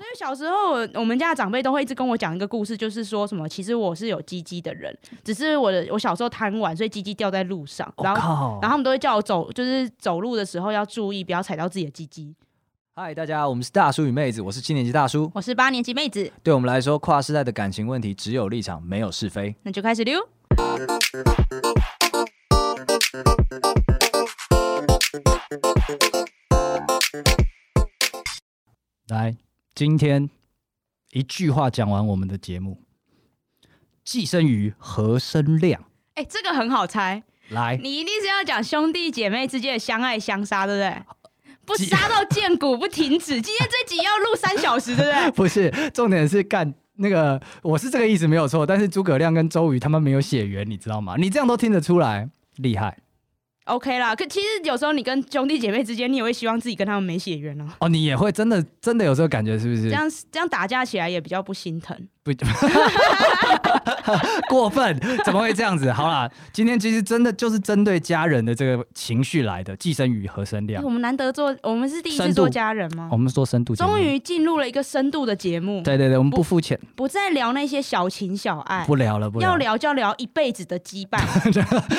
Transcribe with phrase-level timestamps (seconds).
[0.00, 12.34] 所以小时候我们家的长辈都会一直跟我讲一个故事，就是说什么其实我是有鸡鸡的人，只是我的我小时候贪玩，所以鸡鸡掉在路上，然后、oh, 然后他们都会叫我走，就是走路的时候要注意，不要踩到自己的鸡鸡。
[12.94, 16.32] 嗨，大家，我们是大叔与妹子，我是七年级大叔，我是八年级妹子。
[16.42, 19.54] 对我们来说，跨世代的感情问题只有立场，没有是非。
[19.64, 20.18] 那就开始溜。
[29.08, 29.36] 来，
[29.80, 30.28] 今天
[31.12, 32.82] 一句话讲完我们的节目。
[34.04, 35.80] 寄生于，何生亮？
[36.16, 37.22] 哎、欸，这个很好猜。
[37.48, 41.02] 来，你一定是要讲兄弟姐妹之间的相爱相杀，对不对？
[41.64, 43.40] 不杀到见骨不停止。
[43.40, 45.30] 今天这集要录三小时，对不对？
[45.32, 48.66] 不是，重点是干那个，我是这个意思没有错。
[48.66, 51.16] 但是诸葛亮跟周瑜他们没有血缘，你知道吗？
[51.16, 52.98] 你这样都听得出来，厉害。
[53.70, 57.76] OK 啦，可其实有时候你跟兄弟姐妹之间，你也会希望自己跟他们没血缘啊。
[57.80, 59.82] 哦，你也会真的真的有这个感觉，是不是？
[59.84, 61.96] 这样这样打架起来也比较不心疼。
[62.22, 62.30] 不，
[64.50, 65.90] 过分，怎么会这样子？
[65.90, 69.74] 好啦，今天其实真的就是针对家人的这个情绪来的。
[69.76, 70.84] 寄生瑜，何生亮？
[70.84, 73.08] 我们难得做，我们是第一次做家人吗？
[73.10, 75.80] 我们做深度，终于进入了一个深度的节目。
[75.82, 81.20] 对对对，我们不肤浅，不再聊那些小情小爱，不聊了，不聊，要聊就要聊一辈子的羁绊。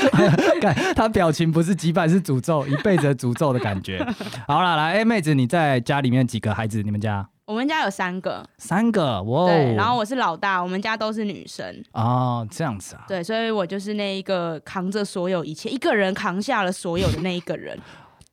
[0.93, 4.05] 他表情不是羁绊，是诅咒，一辈子的诅咒的感觉。
[4.47, 6.83] 好了，来，哎，妹子，你在家里面几个孩子？
[6.83, 7.27] 你们家？
[7.51, 9.45] 我们家有三个，三个哇！
[9.47, 13.03] 对，然后我是老大，我们家都是女生哦，这样子啊。
[13.09, 17.77] 对，所以我就是那一个扛着所有一切，一个人扛下了所有的那一个人。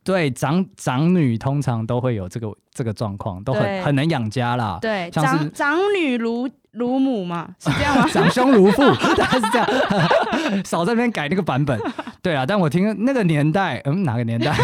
[0.05, 4.79] 对，长长女通常都会有这个这个状况，都很很能养家啦。
[4.81, 8.07] 对，长长女如如母嘛，是这样吗？
[8.15, 8.83] 长兄如父，
[9.19, 9.69] 大概是这样。
[10.65, 11.77] 少在那边改那个版本。
[12.23, 14.55] 对啊，但我听那个年代，嗯，哪个年代？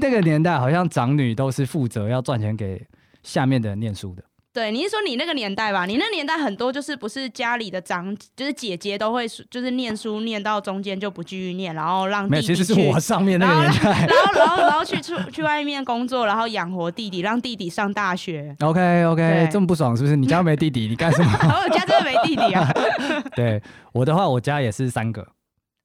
[0.00, 2.84] 那个年代好像长女都是负责要赚钱给。
[3.24, 4.22] 下面的人念书的，
[4.52, 5.84] 对，你是说你那个年代吧？
[5.84, 18.54] 你那年代很多就是不是家里的长，就是姐姐都会就是念书念到中间就不继续念，然后让弟弟去，没有，其实是我上面那个年代，然后然后然后，然后去出去外面工作，然后养活弟弟，让弟弟上大学。
[18.60, 20.14] OK OK，这么不爽是不是？
[20.14, 21.32] 你家没弟弟，你干什么？
[21.64, 22.70] 我家真的没弟弟啊。
[23.34, 23.60] 对，
[23.92, 25.22] 我的话，我家也是三个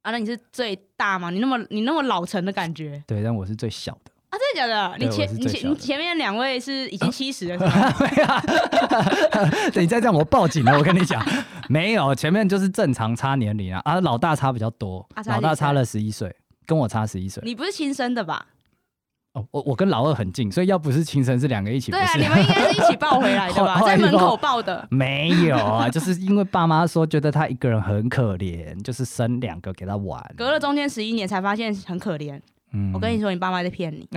[0.04, 0.12] 啊。
[0.12, 1.32] 那你是最大吗？
[1.32, 3.02] 你那么你那么老成的感觉？
[3.08, 4.12] 对，但我是最小的。
[4.30, 4.96] 啊，真的假的？
[5.00, 8.42] 你前你前你前面两位是已经七十了，是吗？
[9.74, 10.78] 等 你再这样，我报警了。
[10.78, 11.24] 我跟你讲，
[11.68, 13.82] 没有，前面就是正常差年龄啊。
[13.86, 16.36] 啊，老大差比较多，啊、老大差了十一岁，
[16.68, 17.42] 跟我差十一岁。
[17.46, 18.46] 你不是亲生的吧？
[19.34, 21.92] 哦，我我跟老二很近，所以要不是亲生，是两个一起。
[21.92, 23.82] 对啊，你们应该是一起抱回来的吧？
[23.86, 24.88] 在门口抱的。
[24.92, 30.24] 没有啊，就是因为爸妈说觉得他一个人很可怜，就是生两个给他玩。
[30.38, 32.40] 隔了中间十一年才发现很可怜。
[32.72, 34.08] 嗯，我跟你说，你爸妈在骗你，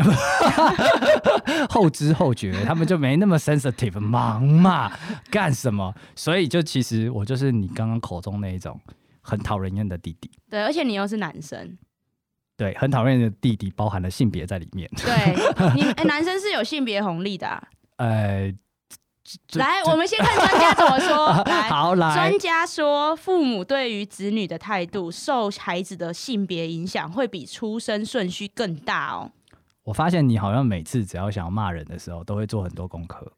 [1.71, 4.93] 后知后觉，他们就没那么 sensitive，忙嘛，
[5.31, 5.95] 干什么？
[6.15, 8.81] 所以就其实我就是你刚刚口中那一种
[9.21, 10.31] 很讨人厌的弟弟。
[10.51, 11.79] 对，而且你又是男生。
[12.57, 14.89] 对，很讨厌的弟弟，包含了性别在里面。
[14.97, 15.35] 对，
[15.75, 17.63] 你哎，男生是有性别红利的啊。
[17.97, 18.53] 呃。
[19.55, 21.27] 来，我们先看专家怎么说。
[21.47, 22.15] 来，好来。
[22.15, 29.31] 专家说，父母对于子女的态度受孩子的性别影响，会比出生顺序更大哦。
[29.85, 33.33] 我发现你好像每次只要想要骂人的时候，都会做很多功课。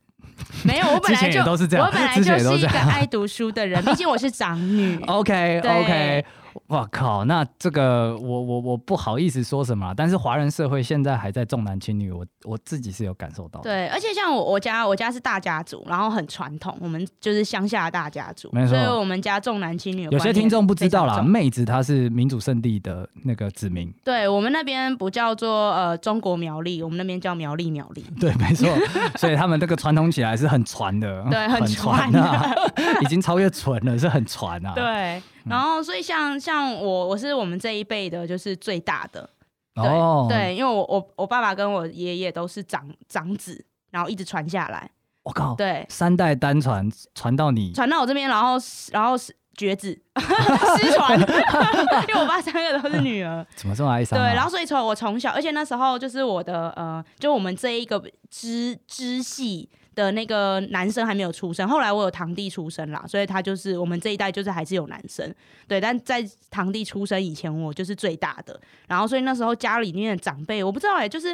[0.64, 4.98] 没有，我本来就都是这样，我本来就是一个爱读书的人，毕竟我是长女。
[5.06, 6.24] OK OK。
[6.68, 7.24] 哇靠！
[7.24, 13.70] 那这个我我我不好意思说什么，但是华人社会现在还在重男轻女，我我自己是有感受到的。
[13.70, 18.76] 对，而且像我我家我家是大家族，然后很传统，我们就是乡下的大家族，没错。
[18.76, 20.04] 所以我们家重男轻女。
[20.10, 23.92] 有些听众不知道啦，妹子她是民主圣地的那个子民。
[24.04, 28.04] 对，我们那边不叫做呃中国苗栗，我们那边叫苗栗苗栗。
[28.18, 28.68] 对，没错。
[29.16, 32.56] 所以他们这个传统起来是很传的，对，很传的，
[33.02, 34.72] 已经超越纯了，是很传啊。
[34.74, 35.22] 对。
[35.46, 39.28] 然后，所以像像我，我是我们这一辈的，就是最大的。
[39.74, 44.90] 对、哦、对，因为我我我爸爸跟我爷爷都是长长子，然后一直传下来。
[45.24, 45.54] 我靠！
[45.54, 48.56] 对，三代单传，传到你，传到我这边，然后
[48.92, 49.88] 然后是绝子
[50.78, 51.18] 失传，
[52.08, 53.46] 因为我爸三个都是女儿。
[53.54, 54.22] 怎么这么哀伤、啊？
[54.22, 59.68] 对，然后所以从我从小，而且那时候就是我的呃，就我们这一个支支系。
[59.94, 65.32] 的那个男生还没有出生，后来我有堂弟出生啦，所以他就是我们这一代就是还是有男生，
[65.68, 66.20] 对，但在
[66.50, 71.28] 堂弟出生以前，我就是最大的，然后所以那时候家里面的长辈，我不知道哎、欸，就是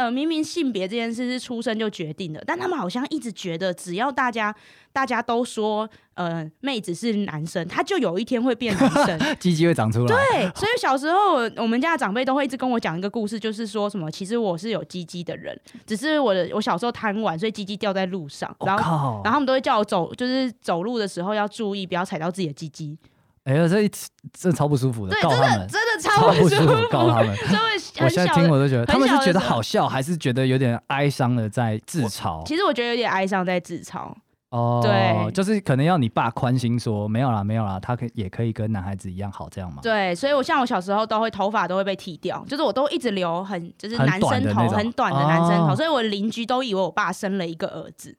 [0.00, 4.54] 呃，明明性别这件事是出生就决定的，但他们好像一直觉得，只要大家
[4.94, 10.06] 大家都说，呃，妹子是男生，他就有一天会变男生， 鸡鸡会长出来。
[10.06, 15.54] 对， 所以小时候我们家的长辈都会一直跟我讲一个故事，就是说什么，其实我是有鸡鸡的人，
[15.84, 22.96] 只是我的我小时候贪玩，所以鸡鸡掉在路上，然后、哦、然后他们都会叫我走，就是走路的时候要注意，不要踩到自己的鸡鸡。
[23.44, 27.36] 哎呀，这一次真的超不舒服的，对，告他们，真的真的 超不舒服，服告他们。
[28.00, 32.42] 我现在听我都觉得，他们是觉得好笑，还是觉得有点哀伤的在自嘲？
[32.46, 34.10] 其实我觉得有点哀伤在自嘲。
[34.50, 39.80] 哦，对，就是可能要你爸宽心说没有啦，没有啦，他可也可以跟男孩子一样好这样嘛？
[39.82, 48.16] 对，所以我像我小时候都会头发都会被剃掉，就是我都一直留很就是男生头很短的男生头，哦、所以我邻居都以为我爸生了一个儿子。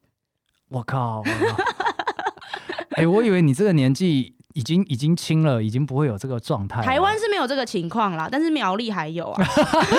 [0.69, 1.21] 我靠！
[2.95, 4.35] 哎、欸，我以为你这个年纪。
[4.53, 6.81] 已经已经清了，已经不会有这个状态。
[6.81, 9.45] 台湾是没有这个情况啦，但是苗栗还有啊。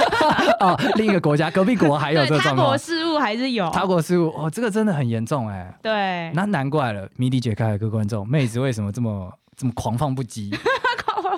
[0.61, 2.57] 哦，另一个国家，隔壁国还有这个状况。
[2.67, 3.71] 他国事务还是有。
[3.71, 5.75] 他国事务，哦，这个真的很严重哎、欸。
[5.83, 6.33] 对。
[6.35, 10.55] 那难怪了，谜底解开了，各位观众，妹子为什么这么这么狂放不羁？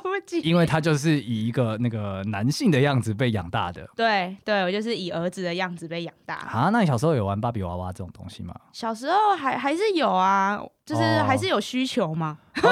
[0.42, 3.88] 因为他就是以一个那个男性的样子被养大的。
[3.96, 6.34] 对对，我就是以儿子的样子被养大。
[6.36, 8.54] 啊，那你小时候有玩芭比娃娃这种东西吗？
[8.72, 12.38] 小时候还还是有啊，就是还是有需求嘛。
[12.62, 12.68] 哦、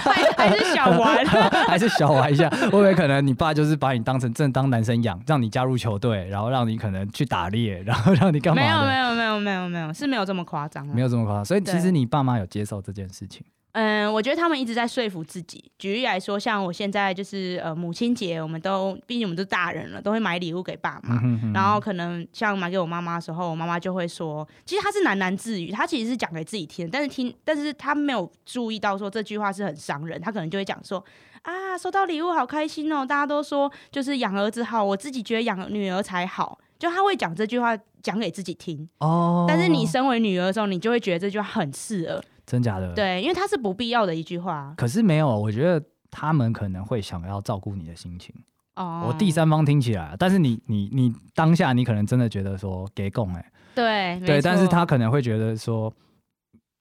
[0.00, 1.24] 还 还是小玩，
[1.68, 2.48] 还是小玩一下。
[2.50, 8.62] 会不会可能你爸就是把你当成正当男生养，让你加入球队，然后让你可能去打猎，然后让你干嘛？
[8.62, 10.86] 没有没有没有没有没有，是没有这么夸张。
[10.88, 13.44] 没有这么夸张，所以其实你爸妈有接受这件事情。
[13.72, 15.64] 嗯，我觉得他们一直在说服自己。
[15.78, 21.18] 举例来说，像我现在就是呃母亲节，我们都毕竟我们都大人了，都会买礼物给爸妈。
[21.54, 30.20] 然后可能像买给我妈妈的时候，我妈妈就会说，其实她是喃喃自语，她其实是讲给自己听，但是听，但是她没有注意到说这句话是很伤人。
[30.20, 31.02] 她可能就会讲说
[31.40, 36.58] 啊，收到礼物好开心哦，大家都说就是养儿子好，我自己觉得养女儿才好。
[36.78, 39.46] 就他会讲这句话讲给自己听哦。
[39.48, 42.20] 但是你身为女儿的时候，你就会觉得这句话很刺耳。
[42.52, 42.92] 真假的？
[42.92, 44.74] 对，因为他是不必要的一句话。
[44.76, 48.34] 可是没有，我觉得他们可能会想要照顾你的心情。
[48.76, 55.90] 哦，我第三方听起来，但是你你你当下你可能真的觉得说给供哎，对对，但是他可能会觉得说，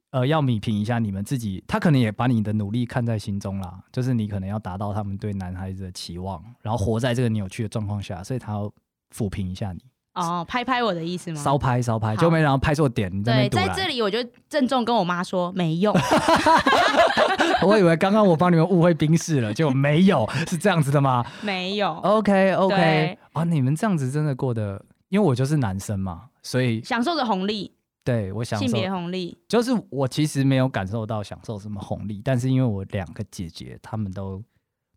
[0.10, 8.70] 呃，要米平一下你们自己，他可能也把你的努力看在心中啦，就是你可能要达到他们对男孩子的期望，然后活在这个扭曲的状况下，所以他要
[9.16, 9.80] 抚平一下你。
[10.14, 11.42] 哦，拍拍我的意思吗？
[11.42, 13.10] 烧拍烧拍，就没想到拍错点。
[13.24, 14.18] 对，在这里我就
[14.50, 15.96] 郑重跟我妈说没用。
[17.64, 21.26] 我以为刚刚我帮你们误会冰室了，结果没有，是这样子的吗？
[21.42, 21.94] 没有。
[21.94, 27.74] OK OK，啊，你们这样子真的过得，因为我就是男生嘛，所以享受着红利。
[28.04, 34.44] 对，我享受性别红利，就是我其实没有感受到享受什么红利，但是因为我两个姐姐，她们都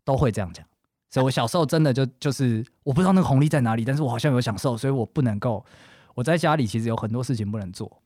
[0.03, 0.65] 都会这样讲。
[1.15, 5.65] 所以我小时候真的就就是我不知道那个红利在哪里，但是我好像有享受，所以我不能够。
[6.13, 8.01] 我在家里其实有很多事情不能做，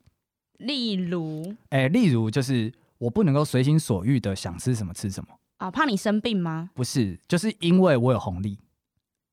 [0.60, 6.70] 例如，哎、欸，例如就是我不能够随心所欲的想吃什么吃什么啊，怕你生病吗？
[6.76, 8.60] 不是，就是因为我有红利。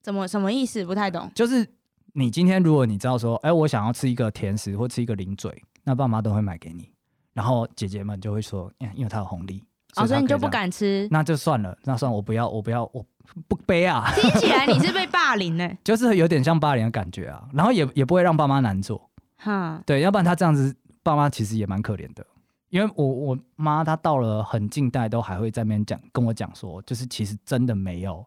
[0.02, 0.82] 怎么什么意思？
[0.82, 1.30] 不太懂。
[1.34, 1.68] 就是
[2.14, 6.90] 你今天如果你知道说，哎、欸，我想要吃一个甜食或吃一个零嘴，那爸妈都会买给你，
[7.34, 9.62] 然后姐姐们就会说，因为他有红利。
[9.96, 11.08] 哦，所以你就不敢吃？
[11.10, 13.02] 那就算了，那算了，我不要，我不要，我
[13.48, 14.10] 不悲啊！
[14.14, 15.68] 听起来你是被霸凌呢？
[15.84, 22.26] 就是有点像霸凌的感觉啊，然后也也不会让爸妈难做，哈，对，要不然他这样子，爸妈其实也蛮可怜的，
[22.70, 28.26] 因为我我妈她到了很近代都还会在那边讲，跟我讲说，就是其实真的没有。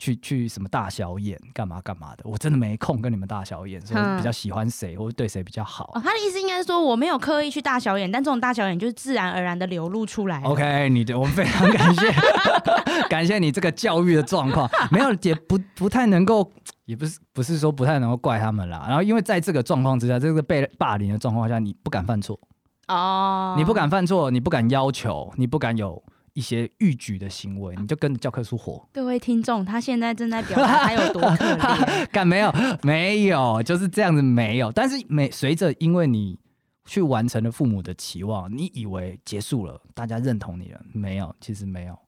[0.00, 5.92] 去去什么大小眼干嘛干嘛的，我真的没空跟你们大小眼，所以比较喜欢谁或者对谁比较好。
[5.94, 10.40] 哦，他的意思应该是说我没有刻意去大小眼，但这种大小眼就是自然而然的流露出来。
[10.42, 12.12] OK，你的我们非常感谢，
[13.10, 16.50] 感谢你这个教育的状况，没有也不不太能够，
[16.86, 18.86] 也不是不是说不太能够怪他们啦。
[18.88, 22.40] 然后因为在这个状况之下，这个被霸凌的状况下，你不敢犯错
[22.88, 26.02] 哦，你不敢犯错，你不敢要求，你不敢有。
[26.32, 28.88] 一些逾矩的行为，你就跟着教科书活。
[28.92, 32.06] 各位听众，他现在正在表达他有多可怜。
[32.10, 34.70] 敢没有没有，就是这样子没有。
[34.72, 36.38] 但是每随着，因为你
[36.84, 41.98] 去完成了父母的期望，你以为结束了，大家认同你了，没有，其实没有。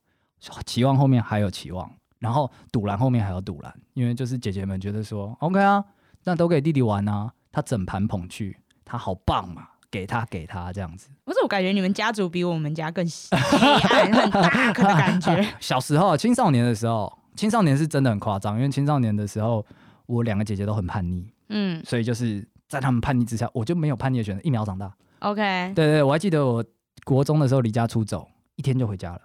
[0.66, 1.88] 期望后面还有期望，
[2.18, 5.84] 然后赌烂后面还有赌烂，因为就是姐姐们觉得说，OK 啊，
[6.24, 9.68] 那都给弟弟玩啊，他整盘捧去，他好棒嘛。
[9.92, 13.58] 给他给他这样子，不是，我感觉你们家族比我们家更黑
[13.90, 15.46] 暗 很大的感觉。
[15.60, 19.64] 小时候青少年的时候，青少年是真的很夸张，因为青少年的时候，
[20.06, 24.90] 我两个姐姐都很叛逆，嗯，所以就是在他们叛逆之下，我就没有叛逆的选择，一秒长大。
[25.18, 25.40] OK，
[25.76, 26.64] 对，对对，我还记得我
[27.04, 29.20] 国中的时候离家出走，一天就回家了。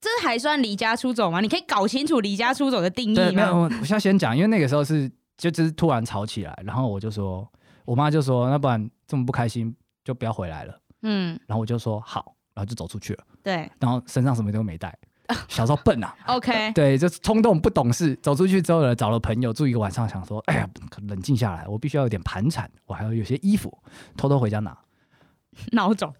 [0.00, 1.40] 这还算离家出走吗？
[1.40, 3.24] 你可以搞清楚离家出走的定义吗？
[3.24, 7.50] 对，没有，我要先讲，因为那个时候是就只是突然吵起来，然后我就说，
[7.88, 10.78] 我妈就说，那不然这么不开心就不要回来了。
[11.00, 13.24] 嗯，然后我就说好，然后就走出去了。
[13.42, 14.94] 对，然后身上什么都没带。
[15.48, 18.14] 小时候笨啊， OK， 对，就是冲动不懂事。
[18.16, 20.68] 走出去之后呢，找了朋友住一个晚上，想说，哎呀，
[21.06, 23.72] 冷静下来，我必须要有点盘缠，我还要有些衣服，
[24.18, 24.76] 偷偷回家拿。
[25.72, 26.12] 孬种，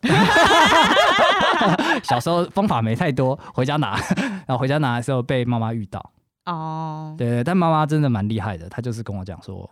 [2.02, 6.12] 小时候方法没太多，回家拿，然后回家拿的时候被妈妈遇到。
[6.46, 9.68] 哦，对对，但妈妈真的蛮厉害的，她就是跟我讲说，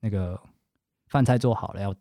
[0.00, 0.38] 那个
[1.10, 1.94] 饭菜做好了，要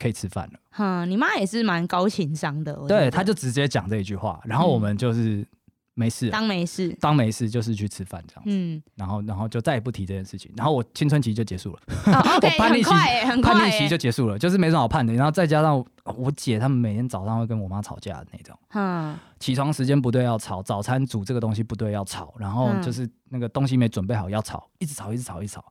[0.00, 0.58] 可以吃饭了。
[0.70, 2.72] 哼，你妈也是蛮高情商的。
[2.88, 5.36] 对，她就直接讲这一句话，然后我们就是。
[5.36, 5.46] 嗯。
[5.94, 12.90] 没事，当没事，当没事就是去吃饭这样子，嗯，然后然后就再也不提这件事情，然后我青春期就结束了，哦、 okay, 我叛逆期
[13.26, 15.84] 很快，叛逆期就结束了，就是没什么好叛的，然后再加上
[16.16, 25.62] 我姐他们每天早上会跟我妈吵架的那种，嗯，起床时间不对要吵，早餐煮这个东西不对要吵，然后就是那个东西没准备好要吵，一直吵一直吵一直吵，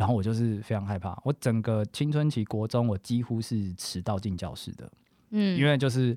[0.00, 4.90] 然后我就是非常害怕，我整个青春期国中我几乎是迟到进教室的，
[5.30, 6.16] 嗯，因为就是。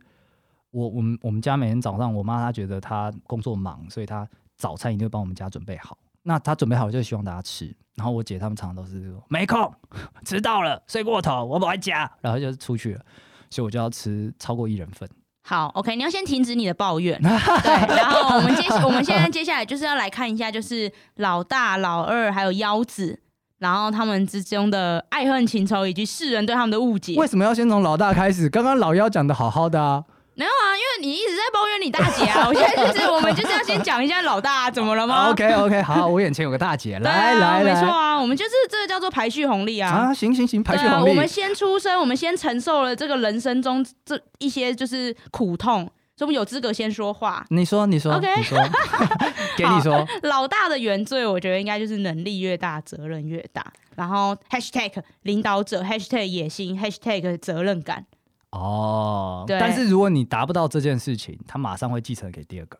[0.75, 5.95] 我我们我们家每天早上，我妈她觉得她工作忙，所以她早餐一定会帮我们家准备好。
[6.23, 7.71] 那她准备好就希望大家吃。
[7.93, 9.71] 然后我姐他们常常都是说没空，
[10.25, 13.05] 迟到了，睡过头，我不回家，然后就出去了。
[13.51, 15.07] 所以我就要吃超过一人份。
[15.43, 17.21] 好，OK，你要先停止你的抱怨。
[17.21, 23.21] 对，然后我们接我们现在接下来就是要来看一下，就是老大、老二还有腰子，
[23.59, 27.15] 然后他们之中的爱恨情仇以及世人对他们的误解。
[27.15, 28.49] 为什么要先从老大开始？
[28.49, 30.03] 刚刚老幺讲的好好的啊。
[30.35, 32.47] 没有啊，因为你一直在抱怨你大姐啊！
[32.49, 39.91] 我现在就是，我们就是要先讲一下老大、啊、怎么了吗？OK OK，好，我眼前有个大姐，来来、啊、来，没错啊，我们就是这个叫做排序红利啊！
[39.91, 41.09] 啊，行行行，排序红利、啊。
[41.11, 45.83] 我们先出生，我们先承受了这个人生中这一些就是苦痛，
[46.17, 47.45] 所以我们有资格先说话。
[47.49, 48.57] 你说，你说，OK，你说，
[49.57, 50.05] 给你说。
[50.23, 53.71] 老大的原罪，我觉得应该就是能力越大，责任越大。
[53.95, 58.05] 然后 Hashtag 领导者，Hashtag 野心，Hashtag 责任感。
[58.51, 62.79] 哦，对，但是如果你达不到这件事情，他马上会继承给第二个。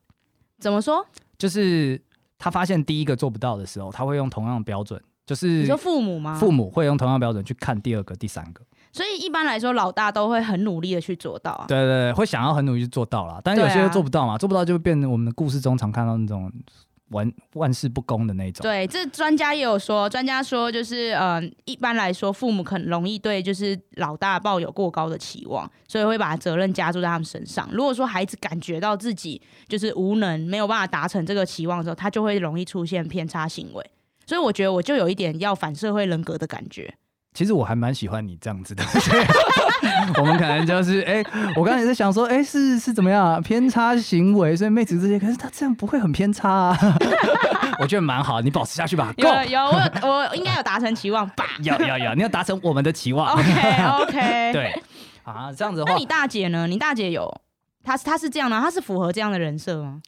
[0.59, 1.05] 怎么说？
[1.37, 2.01] 就是
[2.37, 6.35] 他发现第一个做不到的时候，他会用同样的标准，就是你说父母吗？
[6.35, 8.63] 父母会用同样的标准去看第二个、第三个。
[8.93, 11.65] 所以一般来说，老大都会很努力的去做到啊。
[11.67, 16.49] 对对对，会想要很努力去做到啦，但是有些人做不到嘛，做不到就会变成我们的故事中常看到那种。
[17.09, 18.63] 万万事不公的那种。
[18.63, 27.69] 对，这专家也有说，专家说就是，嗯、呃，一般来说，父母很容易对就是老大抱有过高的期望，所以会把责任加注在他们身上。
[27.71, 33.91] 如果说孩子感觉到自己就是无能，没有办法达成这个期望的时候，他就会容易出现偏差行为。
[34.25, 36.91] 所以我觉得我就有一点要反社会人格的感觉。
[37.33, 38.83] 其实我还蛮喜欢你这样子的，
[40.21, 41.25] 我们可能就是哎、欸，
[41.55, 43.41] 我刚才在想说，哎、欸，是是怎么样啊？
[43.41, 46.77] 偏差行为，所以妹子这些，可是他这样不会很偏差啊？
[47.79, 49.11] 我觉得蛮好，你保持下去吧。
[49.17, 51.45] 有有，我有我应该有达成期望吧？
[51.63, 53.33] 有有有，你要达成我们的期望。
[53.33, 54.81] OK OK， 对
[55.23, 56.67] 啊，这样子的话，那你大姐呢？
[56.67, 57.41] 你大姐有，
[57.83, 60.01] 她她是这样的，她是符合这样的人设吗？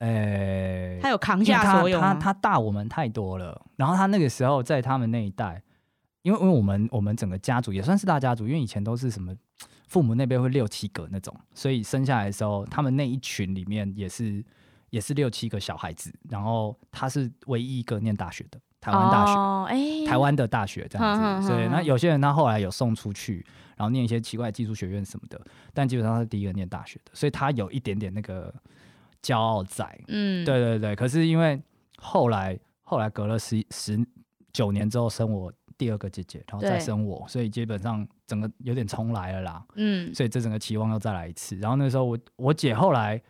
[0.00, 2.12] 哎、欸，她有扛下所有吗？
[2.20, 5.62] 她她大我们太多了，然后她那个时候在他们那一代。
[6.26, 9.32] 因为因为我们我们整个家族也算是大家族，因为以前都是什么
[9.86, 14.44] 父母那边会六七个那种，所以生下来的时候，他们那一群里面也是
[14.90, 25.40] 也是六七个小孩子，然后他是唯一一个念大学的台湾大学，哦欸、台湾的大学这样子，所以那有些人他后来有送出去，然后念一些奇怪的技术学院什么的，
[25.72, 28.52] 但基本上他是第一个念大学的，所以他有一点点那个
[29.22, 31.62] 骄傲在，嗯，对对对，可是因为
[31.98, 34.04] 后来后来隔了十十
[34.52, 35.52] 九年之后生我。
[35.78, 39.64] 第二个姐姐，然后再生我，所以基本上整个有点重来了啦。
[39.74, 41.56] 嗯，所以这整个期望又再来一次。
[41.56, 43.20] 然后那时候我我姐后来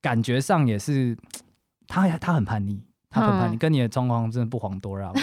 [0.00, 1.16] 感觉上也是，
[1.86, 5.12] 她她很叛逆，她很叛逆，嗯、跟你的状况真的不遑多让。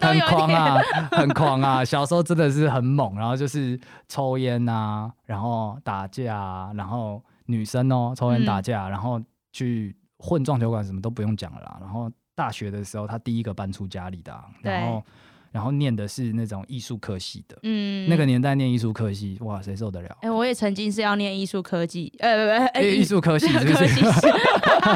[0.00, 0.82] 很狂啊，
[1.12, 1.84] 很狂啊！
[1.84, 9.20] 小时候真的是很猛，然后就是抽烟啊，然后打架啊，然后女生哦抽烟打架，嗯、然后
[9.52, 12.10] 去混撞球馆，什么都不用讲了啦，然后。
[12.36, 15.02] 大学的时候，他第一个搬出家里的、啊，然后，
[15.50, 20.08] 然后念的是那种艺术科系的，嗯，那个年代念艺术科系，哇，谁受得了？
[20.20, 24.26] 哎、欸，我也曾经是要念艺术科技，呃，不不，艺术科系 是不是，科系是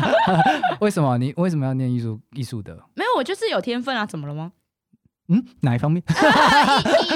[0.80, 2.74] 为什么你为什么要念艺术艺术的？
[2.94, 4.52] 没有，我就是有天分啊，怎么了吗？
[5.30, 6.02] 嗯，哪一方面？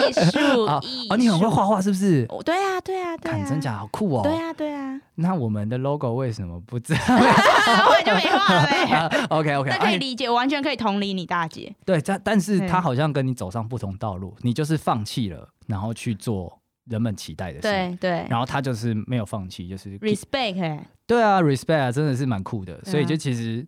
[0.08, 0.80] 艺术 哦，
[1.10, 2.24] 哦，你很会画画是不是？
[2.44, 4.22] 对啊，对啊，对啊，真假好酷哦！
[4.22, 5.00] 对啊，对啊。
[5.16, 7.00] 那我们的 logo 为什么不知道？
[7.10, 9.26] 我就没画了呗。
[9.30, 11.74] OK OK，那可以理解，完全可以同理你大姐。
[11.84, 16.56] 对，但但是他好像跟你走上不同道路，你就是放弃了，然后去做
[16.88, 17.62] 人们期待的事。
[17.62, 18.26] 对对。
[18.30, 20.80] 然后他就是没有放弃，就是 respect。
[21.06, 22.80] 对啊，respect 真的是蛮酷的。
[22.84, 23.66] 所以就其实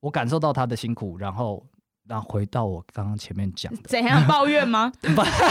[0.00, 1.64] 我感受到他的辛苦，然后。
[2.08, 4.90] 然后回到我刚刚前面讲的，怎样抱怨吗？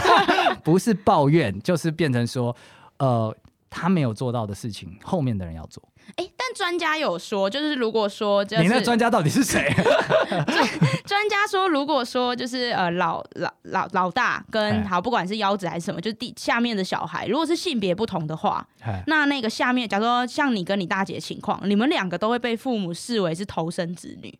[0.63, 2.55] 不是抱怨，就是变成说，
[2.97, 3.35] 呃，
[3.69, 5.83] 他没有做到的事情，后面的人要做。
[6.15, 9.71] 哎、欸，但专家有说，就是如果说、就是，你那专家到底是谁？
[11.05, 18.65] 专家说，如果说就是呃老老老老大跟好，不管是腰子还是什么，就是地下面的小孩，如果是性别不同的话，
[19.05, 24.39] 那那个下面，假如说像你跟你大姐情况，你们两个都会被父母视为是头生子女。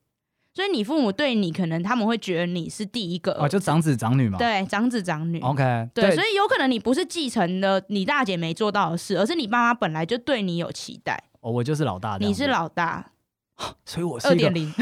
[0.58, 4.40] 所以你父母对你可能他们会觉得你是第一个哦，就长子长女嘛。
[4.40, 5.40] 对，长子长女。
[5.42, 11.26] OK，对，对，所以有可能你不是继承了你大姐没做到的事，而是你爸妈本来就对你有期待。
[11.42, 13.12] 哦，我就是老大，你是老大，
[13.86, 14.74] 所以我是二点零。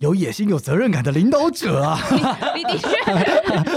[0.00, 2.00] 有野心、有责任感的领导者啊！
[2.56, 2.88] 你，你的确，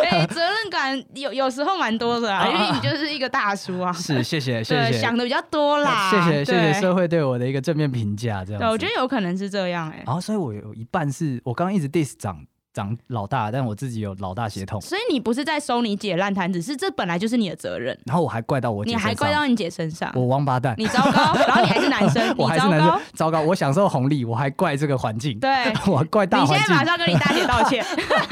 [0.08, 3.92] 哎、欸，责任感有有时候蛮多的啊，因为你就是一个大叔啊。
[3.94, 6.10] 是，谢谢，谢谢，想的比较多啦。
[6.10, 8.62] 谢谢，谢谢社会对我的一个正面评价，这样。
[8.62, 10.04] 对，我觉得有可能是这样、欸，哎。
[10.06, 12.40] 然后，所以我有一半是我刚刚一直 diss 长。
[12.74, 17.98] 长老大，但我自己有老大血统，所以你不是在收你姐烂摊子，是这本来就是你的责任。
[18.06, 21.34] 然后我还怪到我姐，你还怪到你姐身上，我王八蛋，你糟糕。
[21.36, 23.42] 然后你还是男生， 我还是男生，糟糕。
[23.42, 25.50] 我享受红利，我还怪这个环境，对，
[25.86, 26.56] 我怪大环境。
[26.56, 27.86] 你现在马上跟你大姐道歉，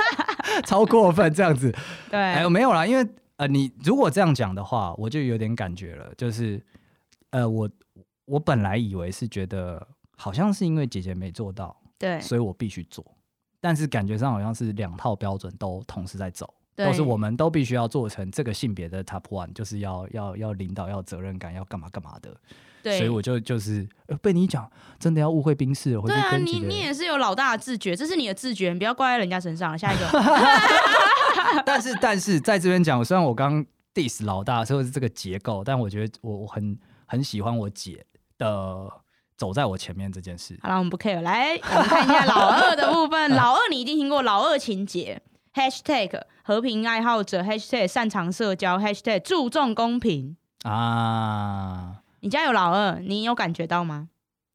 [0.65, 1.71] 超过分这样子。
[2.09, 3.07] 对，哎，没有啦，因为
[3.37, 6.59] 呃，你如果这样讲的话，我就有点感觉了，就是
[7.29, 7.69] 呃，我
[8.25, 13.05] 我本来以为是觉得好像是因为姐姐没做到，对，所以我必须做。
[13.61, 22.35] 但是感觉上好像是两套标准都同时在走，都是我们都必须要做成这个性别的 top one，就是要要要领导，要责任感，要干嘛干嘛的。
[22.83, 23.87] 对，所以我就就是
[24.21, 25.91] 被你讲，真的要误会兵士。
[26.01, 29.77] 对啊，你你也是有老大的自觉，这是你的自觉，你不要怪在人家身上。
[29.77, 30.05] 下一个
[31.63, 33.63] 但是但是在这边讲，虽然我刚
[33.93, 36.75] diss 老大所以是这个结构，但我觉得我我很
[37.05, 38.03] 很喜欢我姐
[38.39, 38.91] 的。
[39.41, 40.55] 走在我前面这件事。
[40.61, 41.19] 好了，我们不 care。
[41.21, 43.17] 来，我们看一下老二的部分。
[43.33, 45.19] 老二，你一定听过老二情节。
[45.55, 52.03] #hashtag 和平爱好者 #hashtag 擅长社交 #hashtag 注重公平啊。
[52.19, 54.09] 你家有老二，你有感觉到吗？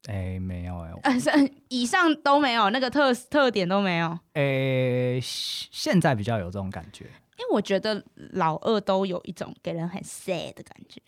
[0.07, 1.49] 哎、欸，没有哎、欸呃。
[1.67, 4.07] 以上都没有，那个特特点都没有。
[4.35, 7.03] 哎、欸，现在比较有这种感觉。
[7.37, 8.01] 因为我觉得
[8.31, 11.01] 老二都有一种给人很 sad 的感觉。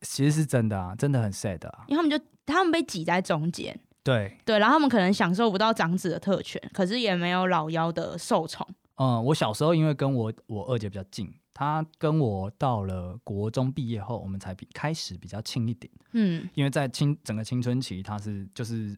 [0.00, 1.84] 其实是真的啊，真的很 sad 啊。
[1.88, 8.66] 因为他们就他们被挤在中间，对对，然后他们可能享受不到长子的特权，可是也没有老幺的受宠。
[8.96, 15.92] 嗯，我小时候因为跟我我二姐比较近，她跟我到了国中毕业后，我们才比开始比较亲一点。
[16.12, 18.96] 嗯，因为在青整个青春期，她是就是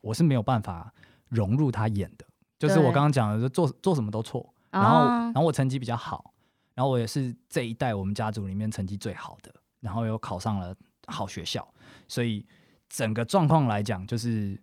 [0.00, 0.92] 我是没有办法
[1.28, 2.24] 融入她演的，
[2.58, 4.54] 就是我刚刚讲的，就做做什么都错。
[4.70, 6.32] 然后、啊、然后我成绩比较好，
[6.74, 9.54] 然后我也是这一代我们家族里面成绩最好的。
[9.84, 10.74] 然后又考上了
[11.08, 11.62] 好学校，
[12.08, 12.44] 所以
[12.88, 14.58] 整个状况来讲，就是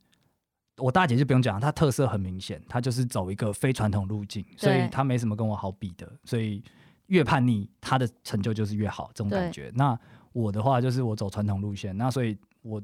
[0.77, 6.11] 我大姐就不用讲，她特色很明显，她就是走一个非传统路径，所以她没什么跟我好比的。
[6.25, 6.63] 所以
[7.05, 9.71] 越叛逆，她的成就就是越好，这种感觉。
[9.75, 9.95] 那
[10.33, 12.81] 我的话就是我走传统路线，那所以我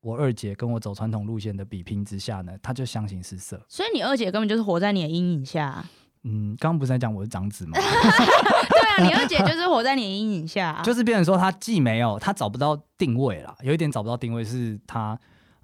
[0.00, 3.64] 我二姐跟我走传统路线的比拼之下呢，她就相形失色。
[3.68, 5.84] 所以你二姐根本就是活在你的阴影下。
[6.24, 7.78] 嗯，刚刚不是在讲我是长子吗？
[8.96, 15.18] 对啊，你二姐就是活在你阴影下，啊，就是变成说她既没有，她找不到定位了，有一点找不到定位，是她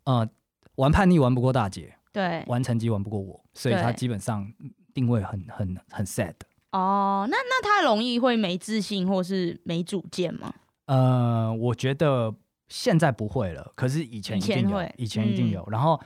[0.04, 0.28] 呃
[0.76, 4.50] 玩叛逆玩不过大姐，对，玩成绩玩不过我，所以她基本上
[4.94, 6.34] 定位很很很 sad。
[6.72, 10.52] 哦，那那她容易会没自信或是没主见吗？
[10.86, 12.34] 呃，我觉得
[12.68, 15.60] 现在不会了，可是以前一定有，以前会，以前一定有。
[15.62, 16.00] 嗯、然后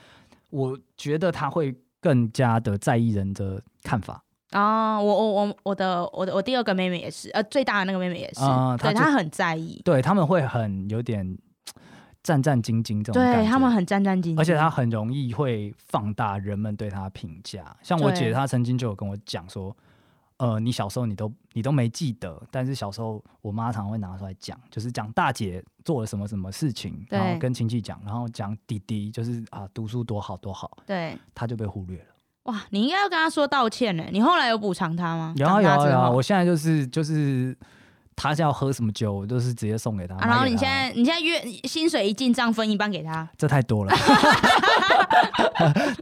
[0.50, 4.22] 我觉得她会更加的在意人的看法。
[4.52, 11.36] 啊、哦，我我我我的我的我第二个妹妹也是，呃，最大的那个妹妹也是，呃、对她很在意，对他们会很有点
[12.22, 17.76] 战战兢兢这种，对他们很战战兢兢，而且她很容易会放大人们对她的评价。
[17.82, 19.76] 像我姐，她曾经就有跟我讲说，
[20.36, 32.04] 呃，你小时候你都你都没记得，但是小时候我妈常会拿出来讲，就是讲大姐做了什么什么事情，然后跟亲戚讲，然后讲弟弟就是啊读书多好多好，对，她就被忽略了。
[32.44, 34.02] 哇，你应该要跟他说道歉呢。
[34.10, 35.32] 你后来有补偿他吗？
[35.36, 36.10] 有啊有啊有啊！
[36.10, 37.56] 我现在就是就是，
[38.16, 40.16] 他要喝什么酒，我都是直接送给他。
[40.16, 43.94] 啊、然后你现在你现在月薪水一进账分一半给他， 这太多了。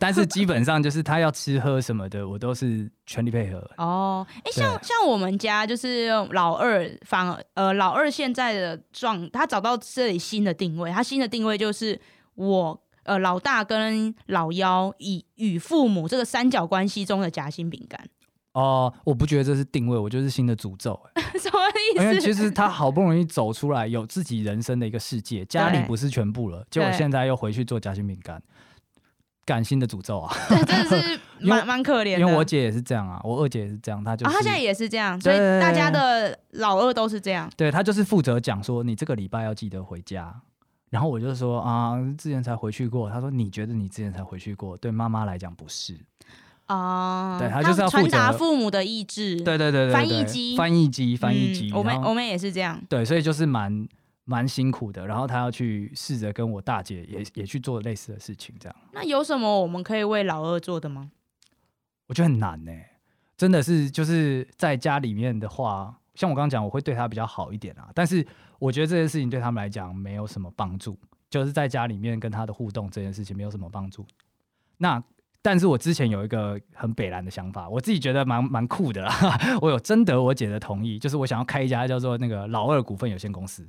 [0.01, 3.59] 但是基本上就是他要吃喝什么的，我都是全力配合。
[3.77, 12.01] 哦，哎、欸，像像我们家就是老二，反而呃老二现在的状，他找到这里新的定位，他新的定位就是
[12.35, 12.81] 我。
[13.05, 18.01] 呃，老大跟老幺以与父母这个三角关系中的夹心饼干
[18.53, 20.99] 哦、呃，我不觉得这是定位，我就是新的诅咒。
[21.39, 21.59] 什么
[21.95, 22.05] 意思？
[22.05, 28.43] 因为其实他好不容易走出来，有自己人生的一个世界，家里不是全部了，结果现在又回去做夹心饼干，
[29.45, 30.35] 感性的诅咒啊！
[30.49, 32.21] 对，真的是 蛮蛮可怜的。
[32.21, 37.49] 因为我姐也是这样啊，我二姐也是这样，她就啊，她现在也是这样，所以大家的老二都是这样。
[37.57, 40.43] 对，她就是负责讲说，你这个礼拜要记得回家。
[40.91, 43.09] 然后我就说啊，之前才回去过。
[43.09, 44.77] 他说，你觉得你之前才回去过？
[44.77, 45.99] 对妈妈来讲不是
[46.67, 49.37] 啊，对，他就是要传达父母的意志。
[49.37, 51.73] 对对对对，翻译机，翻译机，翻译机。
[51.73, 52.79] 我们我们也是这样。
[52.89, 53.89] 对，所以就是蛮。
[54.27, 58.77] 蛮辛苦的，然后他要去试着跟我大姐也也去做类似的事情，这样。
[58.93, 61.11] 那有什么我们可以为老二做的吗？
[62.07, 62.91] 我觉得很难呢、欸，
[63.37, 67.89] 真的是就是在家里面的话，像我刚刚讲，我会对他比较好一点啊。
[67.95, 68.25] 但是
[68.59, 70.99] 我觉得这件事情对他们来讲没有什么帮助，
[71.31, 74.07] 就是在家里面跟他的互动这件事情没有什么帮助。
[74.77, 75.03] 那
[75.41, 79.11] 但是我之前有一个很北然的想法，我自己觉得蛮蛮酷的啦。
[79.63, 83.67] 我有征得我姐的同意，就是我想要开一家叫做那个老二股份有限公司。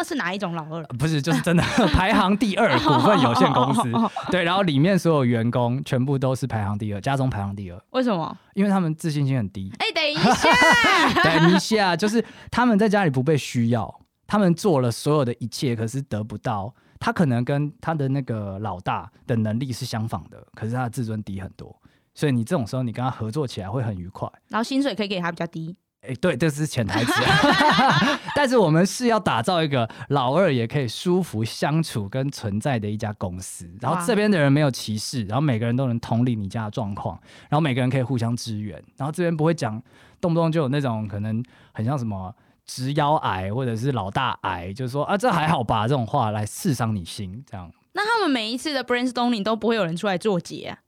[0.00, 0.82] 呃，是哪一种老二？
[0.98, 3.82] 不是，就是真的 排行第二 股份有限公司。
[4.30, 7.78] 对，然后里面所有员工全部都是排行第二，家中排行第二。
[7.90, 8.34] 为什么？
[8.54, 9.70] 因为他们自信心很低。
[9.78, 16.74] 哎、欸，等一下， 等一下，就是他们在家里不被需要，他们做了所有的一切，可是得不到。
[16.98, 21.74] 他可能跟他的那个老大的能力是相仿的，可是他的自尊低很多，
[22.14, 25.74] 所以你这种时候你跟他合作起来会很愉快，然后薪水可以给他比较低。
[26.02, 27.12] 哎、欸，对，这是潜台词。
[28.34, 39.80] 但是我们是要打造一个老二也可以舒服相处跟存在的一家公司，然后这边的人没有歧视，然后每个人都能同理你家的状况，然后每个人可以互相支援，然后这边不会讲
[40.22, 42.34] 动不动就有那种可能很像什么
[42.64, 47.70] 直腰癌或者是老大癌，就是说啊这还好吧这种话来刺伤你心，这样。
[47.92, 50.78] 那他们每一次的 brainstorming 都不会有人出来作结啊？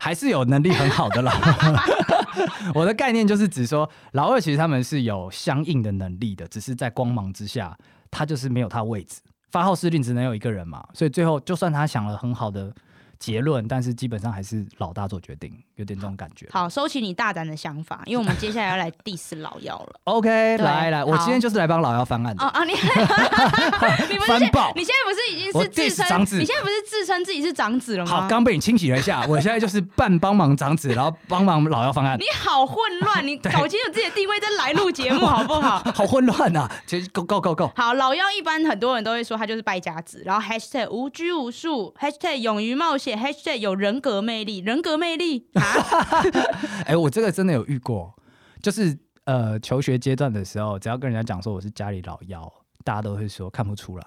[0.00, 1.76] 还是有能力很好的老二，
[2.74, 7.76] 我的概念就是指说，老二其实他们是有相应的能力的，只是在光芒之下，
[8.10, 9.20] 他就是没有他位置。
[9.50, 12.74] 发号施令只能有一个人嘛，所以最后就算他想了很好的。
[13.18, 16.46] 结论，但是基本上还是老大做决定，有点这种感觉。
[16.50, 20.00] 好，收起你大胆的想法，因为我们接下来要来 diss 老妖了。
[20.04, 22.44] OK，来来，我今天就是来帮老妖翻案的。
[22.44, 22.72] 哦啊，你
[24.10, 24.72] 你 翻爆？
[24.74, 26.20] 你现在不是已经是自称？
[26.38, 28.22] 你现在不是自称自己是长子了吗？
[28.22, 32.18] 好，刚被你清洗了一下，我现在就是半帮忙长子，然后帮忙老妖翻案。
[32.18, 35.78] 你好混乱，你搞清楚自己的定位再来录节目好不好？
[35.94, 36.68] 好混乱啊！
[36.86, 37.70] 其实 go go go go。
[37.76, 43.18] 好，老妖一般很多人都会说他就是败家子，然后 hashtag 无拘无束，hashtag 勇于冒险。
[43.18, 45.67] hashtag 有人格魅力，人格魅力啊！
[46.86, 48.14] 哎、欸，我这个真的有遇过，
[48.62, 52.50] 就是呃，求学阶段的时候，只要跟人家讲说我是家里老幺，
[52.84, 54.06] 大家都会说看不出来。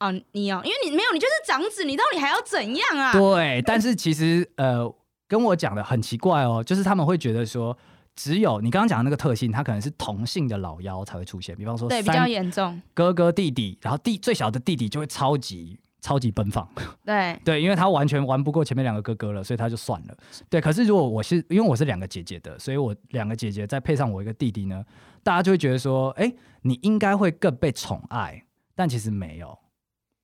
[0.00, 3.12] 哦，你哦，因为你没有，你就是长子，你到底还要怎样啊？
[3.12, 4.92] 对，但是其实呃，
[5.28, 7.76] 跟我讲的很奇怪哦，就是他们会觉得说，
[8.16, 15.78] 只有你刚刚讲的那个特性，他可能是同性的老幺才会出现，比方说对，比较严重，哥哥弟弟，然后弟最小的弟弟就会超级。
[16.02, 16.68] 超级奔放，
[17.06, 20.16] 对对，因为他完全玩不过前面两个哥哥了，所以他就算了。
[20.50, 24.84] 对，可是如果我是因为我是两个姐姐的，所以我两个姐姐再配上我一个弟弟呢，
[25.22, 26.30] 大家就会觉得说，哎，
[26.62, 29.56] 你应该会更被宠爱，但其实没有。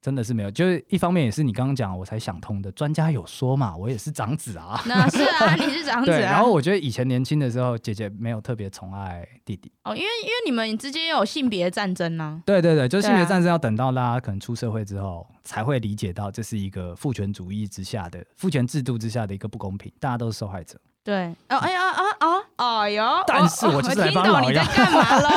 [0.01, 2.71] 真的是没有，就是一方面也是你刚刚讲，我才想通的。
[2.73, 4.81] 专家有说嘛，我也是长子啊。
[4.87, 6.17] 那是啊，你是长子啊。
[6.17, 9.73] 对，然后我觉得以前年轻的时候，姐姐没有特别宠爱弟弟。
[9.83, 12.43] 哦，因为因为你们之间有性别战争呢、啊。
[12.47, 20.81] 对对对，就是性别战争要等到大家可能出社会之后，啊、才会理解到这是一个父权主义之下的父权制度之下的一个不公平，大家都是受害者。
[21.03, 23.05] 对，哦，哎呀，啊啊，哎呦！
[23.27, 24.49] 但是我就是来帮老妖。
[24.49, 25.31] 你在干嘛喽？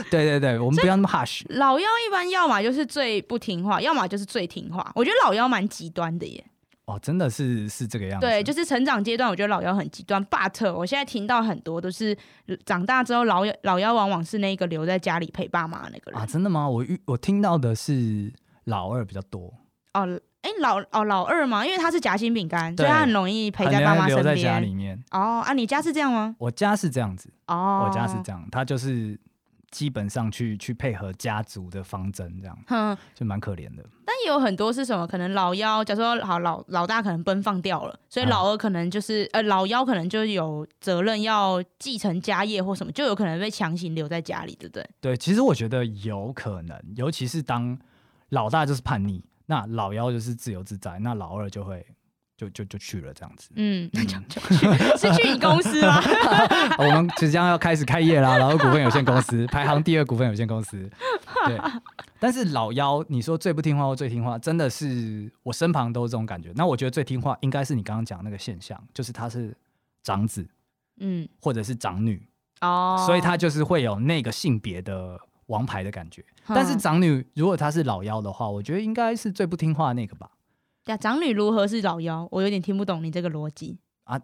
[0.10, 1.42] 对对对，我们不要那么 hush。
[1.50, 4.90] 老妖一般要么就是最不听话，要么就是最听话。
[4.94, 6.42] 我觉得老妖蛮极端的耶。
[6.86, 8.26] 哦，真的是是这个样子。
[8.26, 10.24] 对，就是成长阶段，我觉得老妖很极端。
[10.26, 12.16] But 我现在听到很多都是
[12.64, 16.24] 长大之后，老幺老妖往往是那个留在家里陪爸妈那个人啊。
[16.24, 16.66] 真的吗？
[16.66, 18.32] 我遇我听到的是
[18.64, 19.52] 老二比较多。
[19.92, 20.18] 哦。
[20.46, 24.16] 哎，老哦老二嘛，因为他是夹心饼干，所以他很容易陪在爸妈身边。
[24.16, 24.96] 留在家里面。
[25.10, 26.36] 哦啊，你家是这样吗？
[26.38, 27.28] 我家是这样子。
[27.48, 29.18] 哦，我家是这样，他就是
[29.72, 33.84] 基本上去去配合家族的方针，这样，哼，就蛮可怜的。
[34.04, 35.04] 但也有很多是什么？
[35.04, 44.88] 可能老幺，假如说好老老大可能奔放掉了，所以老二可能就是、嗯、呃老幺可能就有责任要继承家业或什么，就有可能被强行留在家里，对不对？
[45.00, 47.76] 对，其实我觉得有可能，尤其是当
[48.28, 49.24] 老大就是叛逆。
[49.46, 51.86] 那老幺就是自由自在，那老二就会
[52.36, 53.48] 就就就去了这样子。
[53.54, 56.00] 嗯，那就就去是去你公司吗？
[56.78, 60.90] 我们即将要开始开业啦，老二股份有限公司排行第二股份有限公司。
[61.46, 61.58] 对，
[62.18, 66.52] 但是老幺，你说最不听话或最听话，真的是我身旁都是这种感觉。
[66.56, 69.56] 那我觉得最听话应该是你刚刚讲那个现象，就是他是
[70.02, 70.46] 长子，
[70.98, 72.26] 嗯，或者是长女
[72.60, 75.18] 哦，所以他就是会有那个性别的。
[75.46, 80.30] 王牌的感觉，但是长女如果她是老幺的话，我觉得应该是最不听话的那个吧，
[80.84, 82.28] 对啊，长女如何是老幺？
[82.30, 84.20] 我有点听不懂你这个逻辑啊。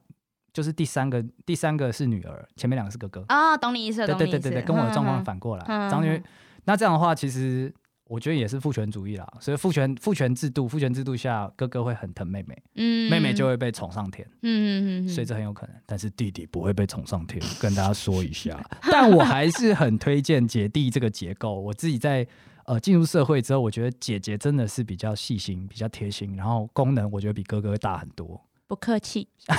[0.53, 3.57] 就是第三个，第三个是女儿，前面两个是哥哥啊。
[3.57, 5.65] 懂你意思，对对对对对，跟我的状况反过来。
[5.89, 6.23] 长女，
[6.65, 7.73] 那这样的话，其实
[8.13, 9.27] 我觉得也是父权主义啦。
[9.41, 15.75] 所以父权父权制度，父权制度下，哥哥会很疼妹妹，嗯，妹妹就会被宠上天，嗯嗯嗯，所以这很有可能。
[15.87, 18.63] 但是弟弟不会被宠上天，跟大家说一下。
[18.93, 21.59] 但我还是很推荐姐弟这个结构。
[21.59, 22.27] 我自己在
[22.67, 28.39] 呃进入社会之后，我觉得姐姐真的是比较细心、比较贴心，然后功能我觉得比哥哥大很多。
[28.69, 29.29] 不客气，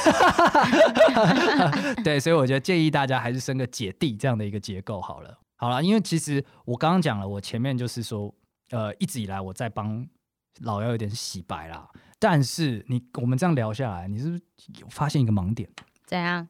[2.03, 5.37] 对，所以我觉得建议大家还是生个姐弟这样的一个结构好了。
[5.55, 8.33] 好了，因为其实我刚刚讲了，我前面就是说，
[8.73, 10.05] 呃，一直以来我在帮
[10.61, 11.87] 老幺有点洗白啦。
[12.17, 14.41] 但是你我们这样聊下来，你是不是
[14.81, 15.69] 有发现一个盲点？
[16.07, 16.47] 怎样？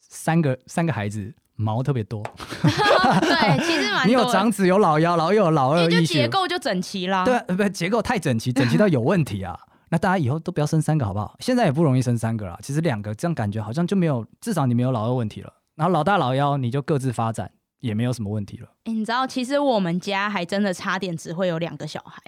[0.00, 2.22] 三个三个孩子毛特别多。
[2.62, 4.06] 对，其实蛮。
[4.06, 7.24] 你有长子，有老幺，然后又有老二，就结构就整齐啦。
[7.24, 9.58] 对，不，结构太整齐，整齐到有问题啊。
[9.90, 11.34] 那大家以后都不要生三个好不好？
[11.40, 15.52] 现在也不容易生三个了，其实两个这样感觉好像就没有，至少你没有老二问题了。
[15.74, 18.68] 然后老大老幺你就各自发展，也没有什么问题了。
[18.84, 22.20] 欸，你知道，其实我们家还真的差点只会有两个小孩。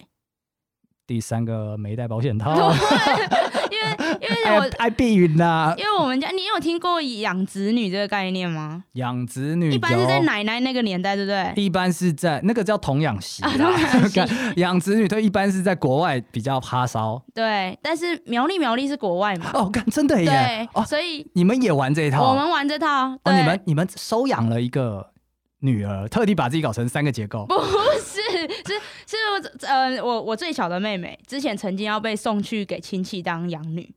[1.06, 2.54] 第三个没带保险套，
[3.72, 5.74] 因为因为 我爱避孕呐。
[5.76, 8.84] 因为我们家，你有听过养子女这个概念吗？
[8.92, 11.52] 养子女一般是在奶奶那个年代，对不对？
[11.64, 13.42] 一般是在那个叫童养媳，
[14.54, 17.20] 养子女，对一般是在国外比较发烧。
[17.34, 19.50] 对，但是苗栗苗栗是国外嘛？
[19.54, 20.68] 哦，干真的耶！
[20.72, 22.30] 对，所以你们也玩这一套？
[22.30, 23.08] 我们玩这套。
[23.24, 25.09] 哦，你们你们收养了一个
[25.60, 27.46] 女儿，特地把自己搞成三个结构？
[27.46, 27.54] 不
[28.00, 28.20] 是，
[28.66, 28.80] 是。
[29.06, 29.16] 是
[29.66, 33.92] 呃，我我最小的妹妹之前曾经要被送去给亲戚当养女，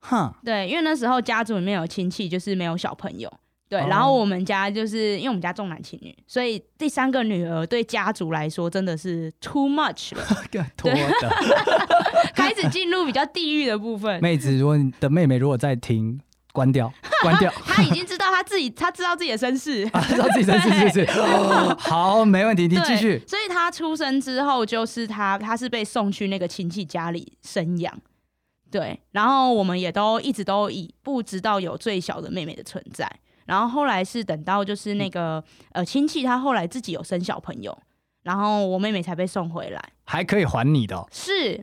[0.00, 3.30] 哼，对，因为那时候家族里面有亲戚就是没有小朋友，
[3.68, 10.24] 对，哦、然后我们家就是因为我们家重男轻女，所以第三个女儿对家族来说真的是 too much 了，
[10.76, 11.30] 多的，
[12.34, 14.18] 开始进入比较地狱的部分。
[14.22, 16.18] 妹子，如果你的妹妹如果在听。
[16.54, 16.90] 关掉，
[17.20, 17.52] 关掉。
[17.66, 21.18] 他已经知道他自己，他知道自己的身世， 啊、知道自己身世是不是？
[21.18, 23.20] 哦、好，没问题，你继续。
[23.26, 27.92] 所以他出生之后，就是他，他是被送去那个亲戚家里生养。
[28.70, 33.10] 对，然后我们也都一直都以不知道有最小的妹妹的存在。
[33.46, 37.76] 然后后来是等到就是那个、嗯、呃亲戚，他后来自己有生小朋友，
[38.22, 41.06] 然后我妹妹才被送回来，还可以还你的、哦。
[41.12, 41.62] 是。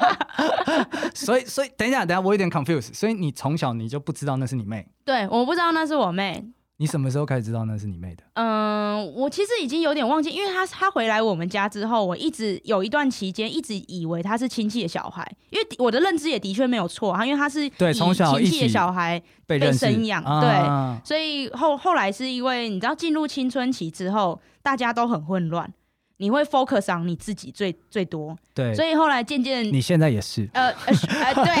[1.14, 2.94] 所以，所以等一下，等一下，我有点 confused。
[2.94, 4.86] 所以你从小你就不知道那是你妹？
[5.04, 6.44] 对，我不知道那是我妹。
[6.76, 8.22] 你什么时候开始知道那是你妹的？
[8.32, 25.70] 嗯，我其实已经有点忘记，因为她她回来我们家之后，我一直有一段期间一直以为她是亲戚的小孩，因为我的认知也的确没有错她，因为她是对从小亲戚的小孩被生养，对，啊、所以后后来是因为你知道进入青春期之后，大家都很混乱。
[26.20, 31.56] 你会 focus on 你自己最最多，对，所以后来渐渐，你现在也是，呃呃对，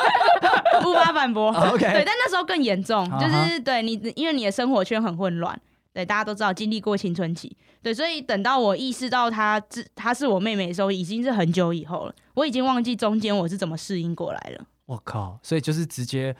[0.88, 5.54] 无法反驳，OK，对，但那时候更严重，就是对你，因为你的生活圈很混乱，
[5.92, 14.64] 对，大家都知道经历过青春期，对，所以等到我意识到她是她是我妹妹的时候，已经是很久以后了，我已经忘记中间我是怎么适应过来了。
[14.86, 16.34] 我靠，所以就是直接，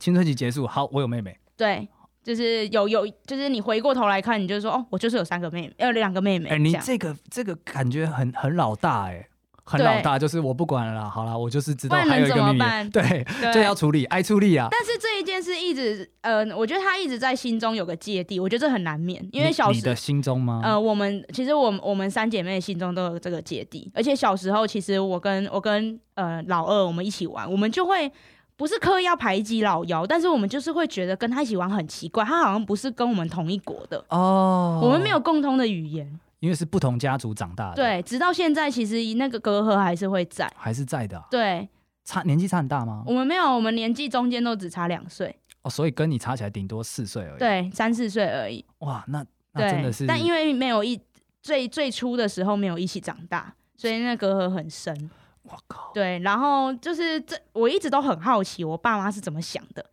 [0.00, 1.86] 青春期结束，好，我有妹妹，对。
[2.28, 6.50] 就是有有，就是你回过头来看，你就说哦，我就是有三个妹妹，有两个妹妹。
[6.50, 9.28] 哎、欸，你这个这个感觉很很老大哎、欸，
[9.64, 14.68] 很老大，就是我不管了啦，好啦，我就是知道还有一个秘密，对，这要处理，爱处理啊。
[14.70, 20.60] 但是这一件事一直，呃，我觉得他一直在心中有个芥蒂，我觉得这很难免，因为小时你，你的心中吗？
[20.62, 28.12] 呃，我们其实我们我们三姐妹心中都有这个芥蒂，而且小时候其实我跟我跟呃老二我们一起玩，我们就会。
[28.58, 37.76] 不是刻意要排挤老幺，但是我们就是会觉得跟他一起玩很奇怪，他好像不是跟我们同一国的哦，我们没有共通的语言，因为是不同家族长大的。
[37.76, 41.24] 对，直到现在，其实那个隔阂还是会在，还是在的啊。
[41.30, 41.68] 对，
[42.04, 43.04] 差年纪差很大吗？
[43.06, 47.38] 我们没有，我们年纪中间都只差两岁哦，所以跟你差起来顶多四岁而已。
[47.38, 48.64] 对，三四岁而已。
[48.78, 51.00] 哇，那那真的是，但因为没有一
[51.40, 55.08] 最最初的时候没有一起长大，所以那隔阂很深。
[55.50, 55.90] 我靠！
[55.94, 59.84] 对，然后就是这，我一直都很好奇，我爸妈是怎么想的。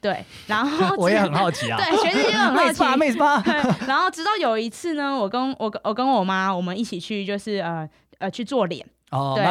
[0.00, 1.76] 对，然后 我也很好奇啊。
[1.82, 2.98] 对，全世界都很好奇。
[2.98, 3.42] 妹子吧，
[3.86, 8.86] 然后直到有一次呢，我跟我我跟我妈，我们一起去，就是呃呃去做脸。
[9.10, 9.44] 哦，对，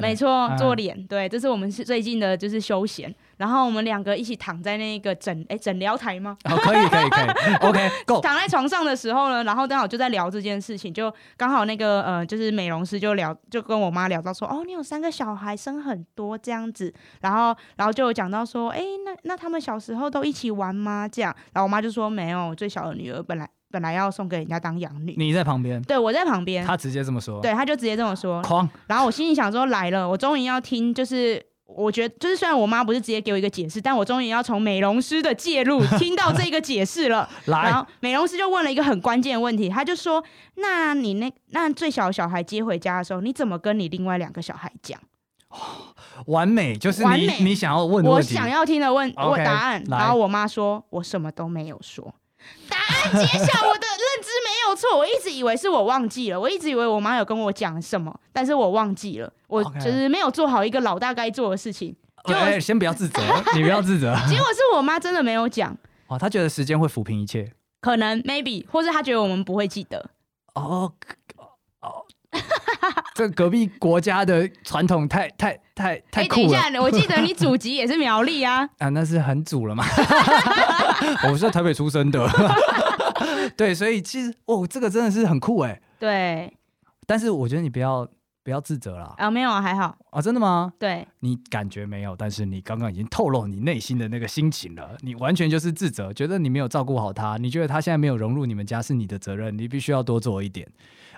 [0.00, 1.06] 没错，做脸。
[1.06, 3.12] 对，这是我们是最近的就是休闲。
[3.36, 6.36] 然后我们两个一起躺在那个诊哎诊疗台吗？
[6.44, 8.20] 哦，可以可以可以， OK go。
[8.20, 21.08] 躺在床上的时候呢，然后刚好就在聊这件事情，就刚好那个呃就是美容师就聊，就跟我妈聊到说，哦，你有三个小孩，生很多这样子，然后然后就有讲到说，哎，那那他们小时候都一起玩吗？
[21.08, 23.48] 这样，然后我妈就说没有，最小的女儿本来。
[23.70, 25.16] 本来要送给人家当养女。
[25.18, 28.40] 你在旁边，对，我在旁边，他直接这么说，对，他就直接这么说。
[28.44, 31.44] 哐然后我心里想说，来了，我终于要听，就是
[31.76, 37.28] 我觉得，就是虽然我妈不是直接给我一个解释，但我终于要从美容师的介入 听到这个解释了。
[37.46, 40.22] 来然后美容师就问了一个很关键的问题，他就说
[40.56, 44.98] ：“那你那那最小的小孩接回家的时候，你怎么跟你另外两个小孩讲？”
[46.26, 52.14] 完美，就是你完美你想要问的，我想要听的问问答案，然后我妈说：“我什么都没有说。”
[52.68, 53.93] 答案揭晓，我的认
[54.24, 61.94] 知没有错，我一直以为是我忘记了，我一直以为我妈有跟我讲什么，但是我忘记了，我 OK 就是没有做好一个老大该做的事情。
[62.26, 63.20] 结果、哎，先不要自责，
[63.54, 64.14] 你不要自责。
[64.26, 65.76] 结果是我妈真的没有讲，
[66.08, 67.52] 哦，他觉得时间会抚平一切。
[67.82, 70.10] 可能 maybe，或是她觉得我们不会记得。
[70.54, 70.90] 哦
[71.82, 72.02] 哦，
[73.14, 78.66] 这隔壁国家的传统太太太太哎、酷了等一下，我记得你 祖籍也是苗栗啊。
[78.78, 78.88] 啊！
[78.88, 79.84] 那是很祖了嘛。
[81.24, 82.26] 我是在台北出生的，
[83.56, 85.80] 对，所以其实哦，这个真的是很酷哎。
[85.98, 86.52] 对，
[87.06, 88.06] 但是我觉得你不要
[88.42, 89.14] 不要自责啦。
[89.16, 89.96] 啊，没有啊，还好。
[90.10, 90.72] 啊，真的吗？
[90.78, 94.96] 对，你感觉没有，但是你刚刚已经透露你内心的那个心情了。
[95.00, 100.68] 你完全就是自责，觉得你没有照顾好他，你觉得他现在没有融入你们家是你的责任，你必须要多做一点。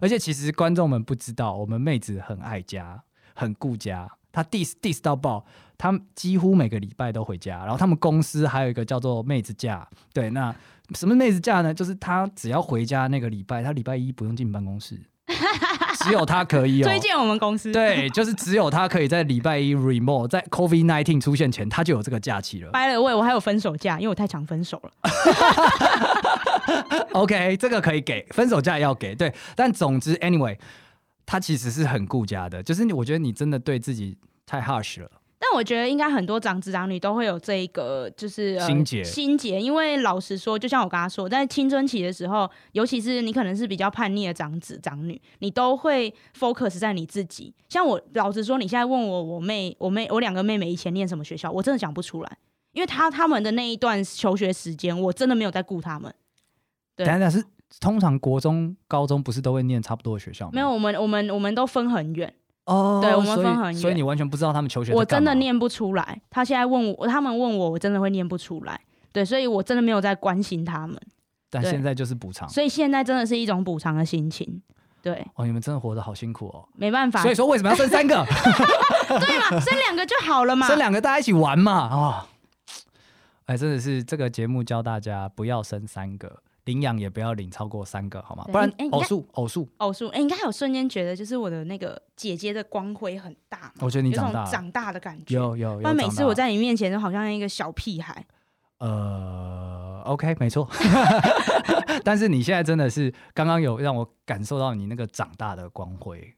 [0.01, 3.03] 而且其实观众们不知道，我们妹子很爱家，
[3.35, 4.09] 很顾家。
[4.31, 5.47] 她 diss diss 到爆，
[5.79, 7.59] 她几乎每个礼拜都回家。
[7.59, 10.55] 然后他们公司还有一个叫做妹子假，对，那
[10.95, 11.75] 什么妹子假呢？
[11.75, 14.97] 就是他只要回家那个礼拜，他礼拜一不用进办公室，
[16.05, 16.87] 只有他可以哦。
[16.87, 17.73] 推荐我们公司。
[17.73, 22.71] 对，就是只有他可以在礼拜一 remote，在 COVID nineteen 出现前，他就有这个假期了。
[22.71, 24.91] 掰了喂，我还有分手假，因为我太常分手了。
[27.13, 29.35] OK，这个可以给分手假要给，对。
[29.57, 30.57] 但总之，anyway，
[31.25, 35.11] 他其实是很顾家的，就是，我觉得你真的对自己太 harsh 了。
[35.49, 47.55] 但我觉得应该很多长子长女都会有这一个，就是、呃、心结心结，因为老实说，就像我刚刚说，在青春期的时候，尤其是你可能是比较叛逆的长子长女，你都会 focus 在你自己。
[47.69, 52.39] 像我老实说，你现在问我，我妹、我妹、我两个妹妹以前念什么学校，我真的讲不出来，
[52.73, 56.13] 因为她他们的那一段求学时间，我真的没有在顾他们。
[56.97, 57.45] 对但是
[57.79, 60.53] 通常国中、高中不是都会念差不多的学校吗？
[60.55, 62.35] 没有，我们我们我们都分很远。
[62.67, 64.93] 哦，对我们分很远所以你完全不知道他们求学。
[64.93, 66.21] 我真的念不出来。
[66.31, 68.81] 他现在问我，他们问我，我真的会念不出来。
[69.13, 71.01] 对，所以我真的没有在关心他们。
[71.49, 74.61] 但现在就是补偿，所以现在真的是一种补偿的心情。
[75.01, 76.69] 对，哦，你们真的活得好辛苦哦。
[76.75, 78.27] 没办法，所以说为什么要生三个？
[79.09, 81.73] 对嘛，生两个就好了嘛，生两个大家一起玩嘛。
[81.73, 82.27] 啊、哦，
[83.47, 86.43] 哎，真的是这个节目教大家不要生三个。
[86.67, 88.45] 领养也不要领超过三个，好吗？
[88.53, 90.09] 不然偶数偶数偶数。
[90.09, 93.73] 哎，你应该有瞬间觉得，就是我的那个姐姐的光辉很大。
[93.81, 95.35] 我觉得你长大有长大的感觉。
[95.35, 95.81] 有有有。
[95.81, 98.25] 不然每次我在你面前都好像一个小屁孩。
[98.79, 100.69] 呃，OK，没错。
[102.05, 106.35] 但是你现在真的是刚刚有让我感受到你那个长大的光辉。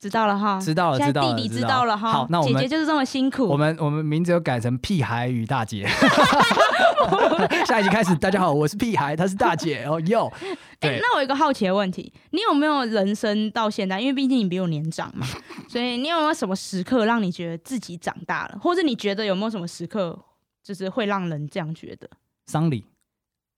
[0.00, 2.10] 知道了哈，知道了，知道了，弟弟知道了哈。
[2.10, 3.46] 好，那我们姐姐就是这么辛苦。
[3.46, 5.86] 我们我们名字又改成屁孩与大姐。
[7.66, 10.32] 下一集开始，大家好，我是屁孩，她是大姐哦哟。
[10.80, 15.26] 哎、欸，那我有一个好奇的问题，你有没有人生到现在，因为毕竟你比我年长嘛，
[15.68, 20.18] 所以你有没有什么时刻让你觉得自己长大了，或者你觉得有没有什么时刻，
[20.64, 22.08] 就是会让人这样觉得？
[22.46, 22.86] 丧礼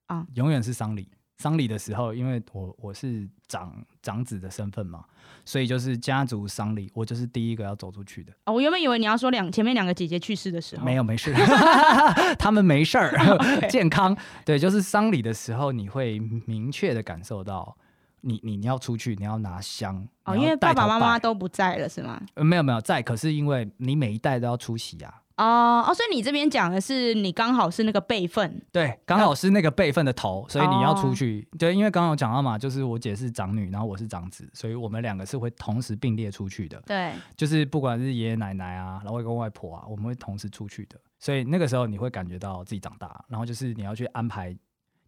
[0.06, 1.08] 啊，永远是丧礼。
[1.42, 5.04] 丧礼的时候，因为我我是长长子的身份嘛，
[5.44, 8.32] 所以就是家族丧礼，我就是第一个要走出去的。
[8.44, 11.34] 哦，我原本以为你要说两前面两个姐姐去世的时候，没有，没事，
[12.38, 13.10] 他们没事儿
[13.68, 14.16] 健康。
[14.44, 17.76] 对，就是丧礼的时候，你会明确的感受到
[18.20, 20.06] 你，你你要出去，你要拿香。
[20.24, 22.22] 哦，因为爸爸妈妈都不在了，是吗？
[22.34, 25.21] 呃，没有没有在，可是因为你每一代都要出席啊。
[25.36, 31.48] 哦哦，所以你这边讲的是你刚好是那个备份，对，刚好是那个辈份的头，所以你要出去。
[31.52, 36.80] 哦、对，因为刚刚有讲到嘛，就是我姐是长女，然后我是长子，所以我们两个是会同时并列出去的。
[36.86, 41.00] 对，就是不管是爷爷奶奶啊，然后外公外婆啊，我们会同时出去的。
[41.18, 44.54] 所以那个时候你会感觉到自己长大，然后就是你要去安排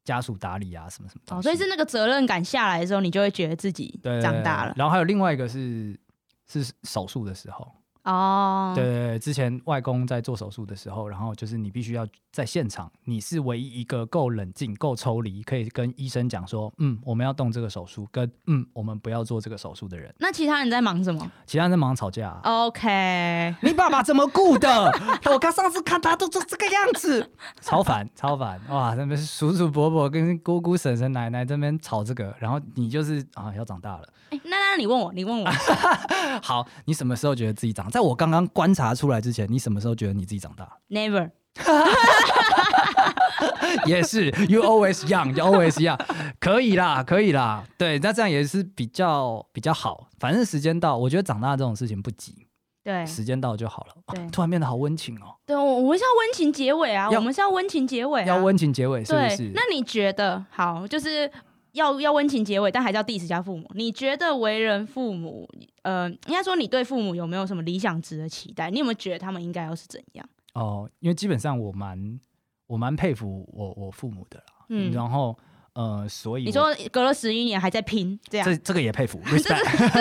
[0.05, 1.39] 家属打理啊，什么什么。
[1.39, 4.73] 哦，所以是那个责任感下来的时候，你就会觉得自己长大了。
[4.77, 5.99] 然后还有另外一个是
[6.47, 7.71] 是手术的时候。
[8.05, 8.77] 哦，oh.
[8.77, 20.15] 对对对，之前外公在做手术的时候，然后就是你必须要在现场，你是唯一一个够冷静、够抽离，可以跟医生讲说，嗯，我们要动这个手术，跟嗯，我们不要做这个手术的人。
[20.19, 21.31] 那其他人在忙什么？
[21.47, 22.39] 其他人在忙吵架。
[22.45, 24.91] OK，你爸爸怎么顾的？
[25.33, 27.31] 我刚上次看他都做这个样子，
[27.63, 28.95] 超烦，超烦哇！
[28.95, 34.05] 那边叔叔伯伯跟姑姑婶婶奶奶这边吵这个，然后你就是啊，要长大了。
[34.31, 35.51] 哎，那那你问我，你问我，
[36.43, 37.89] 好，你什么时候觉得自己长？
[37.95, 41.31] 在我刚刚观察出来之前，你什么时候觉得你自己长大？Never。
[43.87, 46.01] 也是，You always young，You always young，
[46.41, 47.63] 可以啦，可以啦。
[47.79, 50.09] 对，那这样也是比较比较好。
[50.19, 52.49] 反正时间到，我觉得长大这种事情不急，
[52.83, 53.95] 对，时间到就好了。
[54.13, 55.37] 对，突然变得好温情哦。
[55.47, 59.53] 对，我们是要温情结尾啊，我们是要温情结尾啊，要温情结尾，是不是？
[59.55, 61.31] 那你觉得好，就是
[61.75, 63.71] 要要温情结尾，但还是要 diss 家父母？
[63.75, 65.49] 你觉得为人父母，
[65.83, 68.71] 呃，应该说你对父母有没有什么理想值的期待？
[68.71, 70.29] 你有没有觉得他们应该要是怎样？
[70.55, 72.21] 哦，因为基本上我蛮
[72.67, 75.37] 我蛮佩服我我父母的啦，嗯，然后
[75.75, 79.53] 呃，所以你说隔了十一年还在拼，这样这这个也佩服， 这是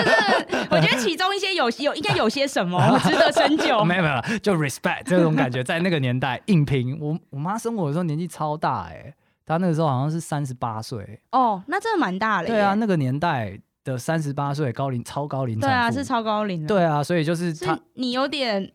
[0.69, 6.95] 我觉得其中一些有有应该有些什么 值得深究，没有没有，就 respect 这种感觉，在那个年代硬拼。
[7.01, 9.15] 我我妈生我的时候年纪超大哎、欸，
[9.45, 18.71] 她那个时候好像是三十八岁哦，那真的蛮大的，对啊，那个年代的三十八岁高龄超高龄，对啊，是超高龄，对啊，所以就是他你有点。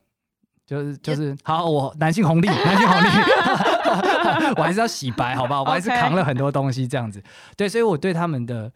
[0.67, 3.09] 就是就是好，我男性红利，男性红利
[4.59, 5.63] 我还是要洗白，好不好？
[5.63, 7.23] 我还是扛了很多东西，这样子。
[7.57, 8.71] 对，所以我对他们的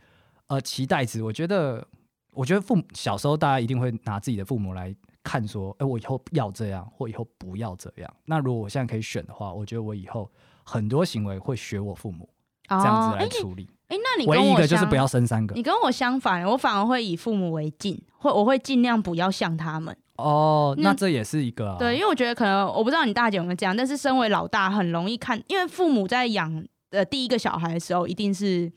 [0.46, 1.86] 呃期待值，我觉得，
[2.30, 8.10] 我觉得父母小时候大家一定会拿自己的父母来看，说，哎、欸，我以后要这样，或以后不要这样。
[8.24, 10.30] 那如果我现在可以选的话，我觉得我以后
[10.72, 12.28] 很多行为会学我父母
[12.68, 13.68] 这样子来处理。
[13.88, 15.54] 哎、那你我唯一一个就是不要生三个。
[15.54, 19.94] 你跟我相反，我反而会以父母为镜，会我会尽量不要像他们。
[20.16, 28.70] 哦，那这也是一个、啊、对，因为我觉得可能我不知道你大姐有没有这样，但是身为老大很容易看，因为父母在养呃第一个小孩的时候一定是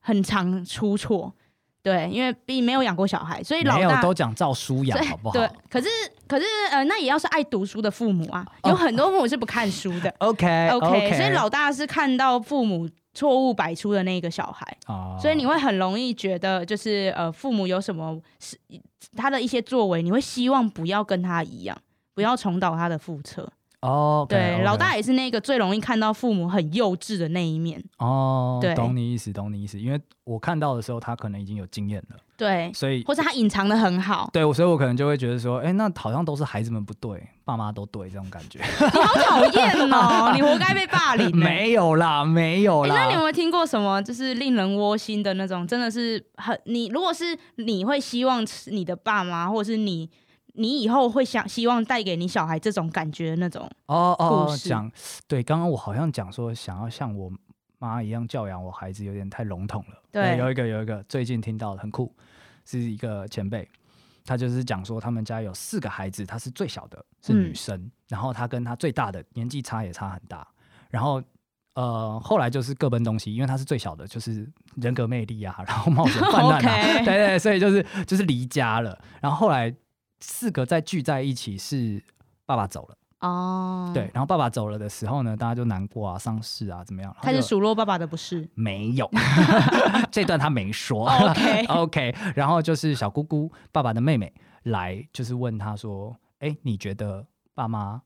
[0.00, 1.32] 很常出错，
[1.82, 5.32] 对，因为并没有养过小孩，所以老大没有都讲照书养好不好？
[5.34, 5.88] 对，可是
[6.28, 10.10] 可是呃，那也要是爱读书的父母啊，有很多父母是不看书的。
[10.20, 15.20] Oh, OK OK，所以老大是看到父母错误百出的那个小孩，oh.
[15.20, 18.58] 所以你会很容易觉得就是呃父母有什么是。
[19.16, 21.78] 他的一些作为，你会希望不要跟他一样，
[22.12, 23.48] 不要重蹈他的覆辙。
[23.86, 24.62] 哦，okay, 对，okay.
[24.64, 27.82] 老大也是那个最容易看到父母很幼稚的那一面。
[27.98, 29.78] 哦，对，懂你意思，懂你意思。
[29.80, 32.16] 因为我看到的时候，他可能已经有经验了。
[32.36, 34.28] 对，所以或者他隐藏的很好。
[34.32, 38.58] 对，所以我可能就会觉得说，哎、欸，那好像都是孩子们不对，爸妈都对，这种感觉。
[38.58, 41.32] 你好讨厌哦，你活该被霸凌、欸。
[41.32, 43.00] 没有啦，没有啦、欸。
[43.00, 45.66] 那你有没有听过什么就是令人窝心的那种？
[45.66, 50.10] 真的是很你，如果是你会希望你的爸妈，或者是你。
[50.56, 54.90] 你以后会想希望带给你小孩这种感觉的那种哦哦，讲
[55.28, 57.30] 对，刚刚我好像讲说想要像我
[57.78, 60.02] 妈一样教养我孩子，有点太笼统了。
[60.10, 62.10] 对，对，有一个有一个最近听到的很酷，
[62.64, 63.68] 是一个前辈，
[64.24, 70.46] 他就是讲说他们家有四个孩子，他是最小的，是女生，嗯、然后他跟他最大的年纪差也差很大，
[70.88, 71.22] 然后
[71.74, 77.04] 呃后来就是各奔东西，因为他是最小的，就是人格魅力啊，然后冒险 犯难啊。
[77.04, 79.74] 对对，所以就是就是离家了，然后后来。
[80.20, 82.02] 四个再聚在一起是
[82.44, 87.14] 爸爸走了哦，对，然后爸爸走了的时候呢，大家就难过啊，丧事啊，怎么样？
[87.22, 88.48] 开始数落爸爸的不是？
[88.54, 89.10] 没有，
[90.12, 91.08] 这段他没说。
[91.08, 94.32] OK OK，然后就是小姑姑爸爸的妹妹
[94.64, 98.02] 来，就是问他说：“哎，你觉得爸妈？”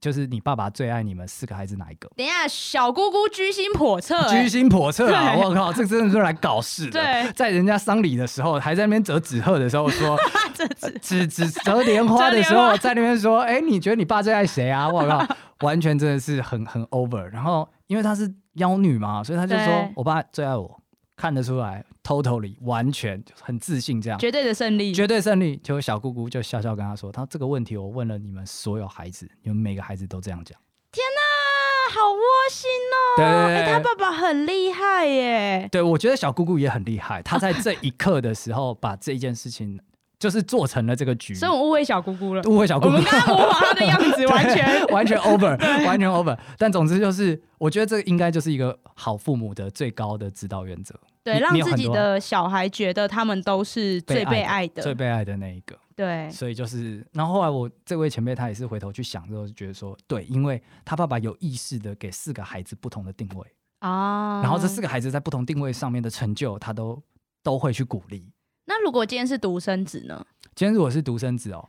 [0.00, 2.08] 就是你爸爸最爱你们四个孩子哪一个？
[2.16, 5.34] 等一下，小姑姑居心叵测、欸，居心叵测啊！
[5.36, 6.92] 我靠，这真的是来搞事的。
[6.92, 10.16] 对，在人家丧礼的时候，还在那边折纸鹤的时候说，
[11.02, 14.88] 纸纸折莲花的时候，在那边说，哎、欸，你觉得你爸最爱谁啊？
[14.88, 15.26] 我靠，
[15.60, 17.22] 完全真的是很很 over。
[17.22, 20.80] 然后因为她是妖女嘛，所以他就说我爸最爱我，
[21.18, 21.84] 看得出来。
[22.02, 25.58] Totally 完全很自信，这样绝对的胜利，绝对胜利。
[25.58, 30.58] 就小姑姑就笑笑跟他说：“他这个问题我问了你们所有孩子，你们每个孩子都这样讲。”
[30.90, 32.18] 天哪，好窝
[32.50, 32.96] 心哦！
[33.18, 35.68] 对，對,對、欸，他爸爸很厉害耶。
[35.70, 37.20] 对，我觉得小姑姑也很厉害。
[37.22, 39.78] 他在这一刻的时候把这一件事情
[40.18, 42.94] 就是做成了这个局，所以我误会小姑姑了，误会小姑姑。
[42.94, 45.56] 我们刚刚模仿他的样子， 完全完全 over，
[45.86, 46.36] 完全 over。
[46.56, 50.94] 但总之就是，我觉得这应该就是一个好父母的最高的指导原则。
[51.22, 55.78] 对，让自己的小孩觉得他们都是最被爱的、最被爱的那一个。
[55.94, 63.46] 对，所以就是，然后后来我这位前辈他也是回头去想之后，就觉得说，对，因为他爸爸有意识的给四个孩子不同的定位
[63.80, 67.02] 啊，然后这四个孩子在不同定位上面的成就，他都
[67.42, 68.32] 都会去鼓励。
[68.68, 70.24] 那如果今天是独生子呢？
[70.54, 71.68] 今天如果是独生子哦，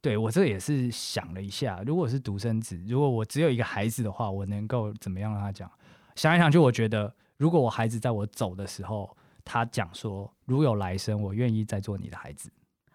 [0.00, 5.70] 对，我这也是想了一下，如果是独生子，如果我只有一个孩子的话，我能够怎么样让他讲？
[6.16, 7.14] 想一想，就我觉得。
[7.38, 12.48] 如果我孩子在我走的时候，他讲说：“如有来生，我愿意再做你的孩子。”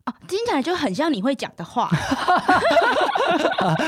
[0.05, 1.89] 啊，听起来就很像你会讲的话。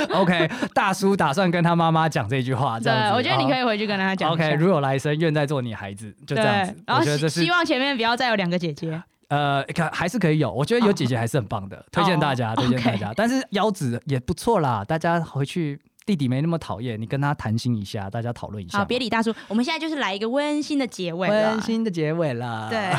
[0.10, 3.10] OK，大叔打算跟他妈妈讲这句话，这样子。
[3.10, 4.30] 对，我觉得你可以回去跟他讲。
[4.34, 6.76] OK，如有来生，愿再做你孩子，就这样子。
[6.86, 9.02] 然后希望前面不要再有两个姐姐。
[9.30, 13.14] 呃，可还是可以有，我觉得有姐姐还是很棒的，推荐大家，推荐大家。
[13.16, 18.80] 但是腰子也不错啦，大家回去弟弟没那么讨厌，你跟他谈心一下，大家讨论一下。
[18.80, 22.70] 好，别理大叔，我们现在就是来一个温馨的结尾，温馨的结尾了。
[22.72, 22.92] 对，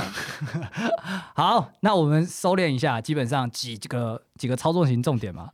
[1.35, 5.51] 好，那我们收敛一下，基本上几个几个操作型重点嘛。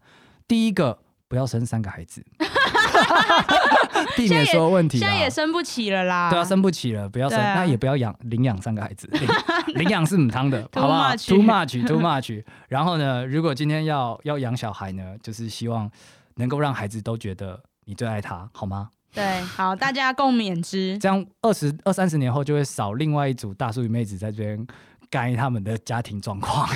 [0.46, 2.22] 第一个，不要生三个孩子，
[4.16, 4.98] 避免所有问题。
[4.98, 6.30] 现在也生不起了啦。
[6.30, 9.08] 对啊，生不起了，不要生，那也不要养领养三个孩子，
[9.74, 12.44] 领养是母汤的，好不好？Too much，too much。
[12.68, 15.90] 然后呢，如果今天要要养小孩呢，就是希望。
[16.38, 18.90] 能够让孩子都觉得你最爱他，好吗？
[19.14, 20.98] 对，好，大家共勉之。
[20.98, 24.66] 这样二十二三十年后，就会少另外一组大叔与妹子在这边
[25.08, 26.68] 干他们的家庭状况。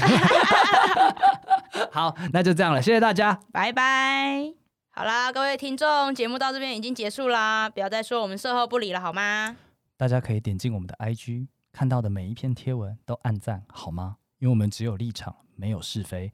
[1.93, 4.60] 好，那就这样了，谢谢大家，拜拜。
[4.93, 9.57] 好啦，各位听众，节目到这边已经结束啦，不要再说我们售后不理了，好吗？
[9.97, 14.17] 大家可以点进我们的 IG，看到的每一篇贴文都按赞，好吗？
[14.41, 16.33] 因为我们只有立场，没有是非。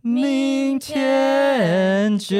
[0.00, 2.34] 明天见。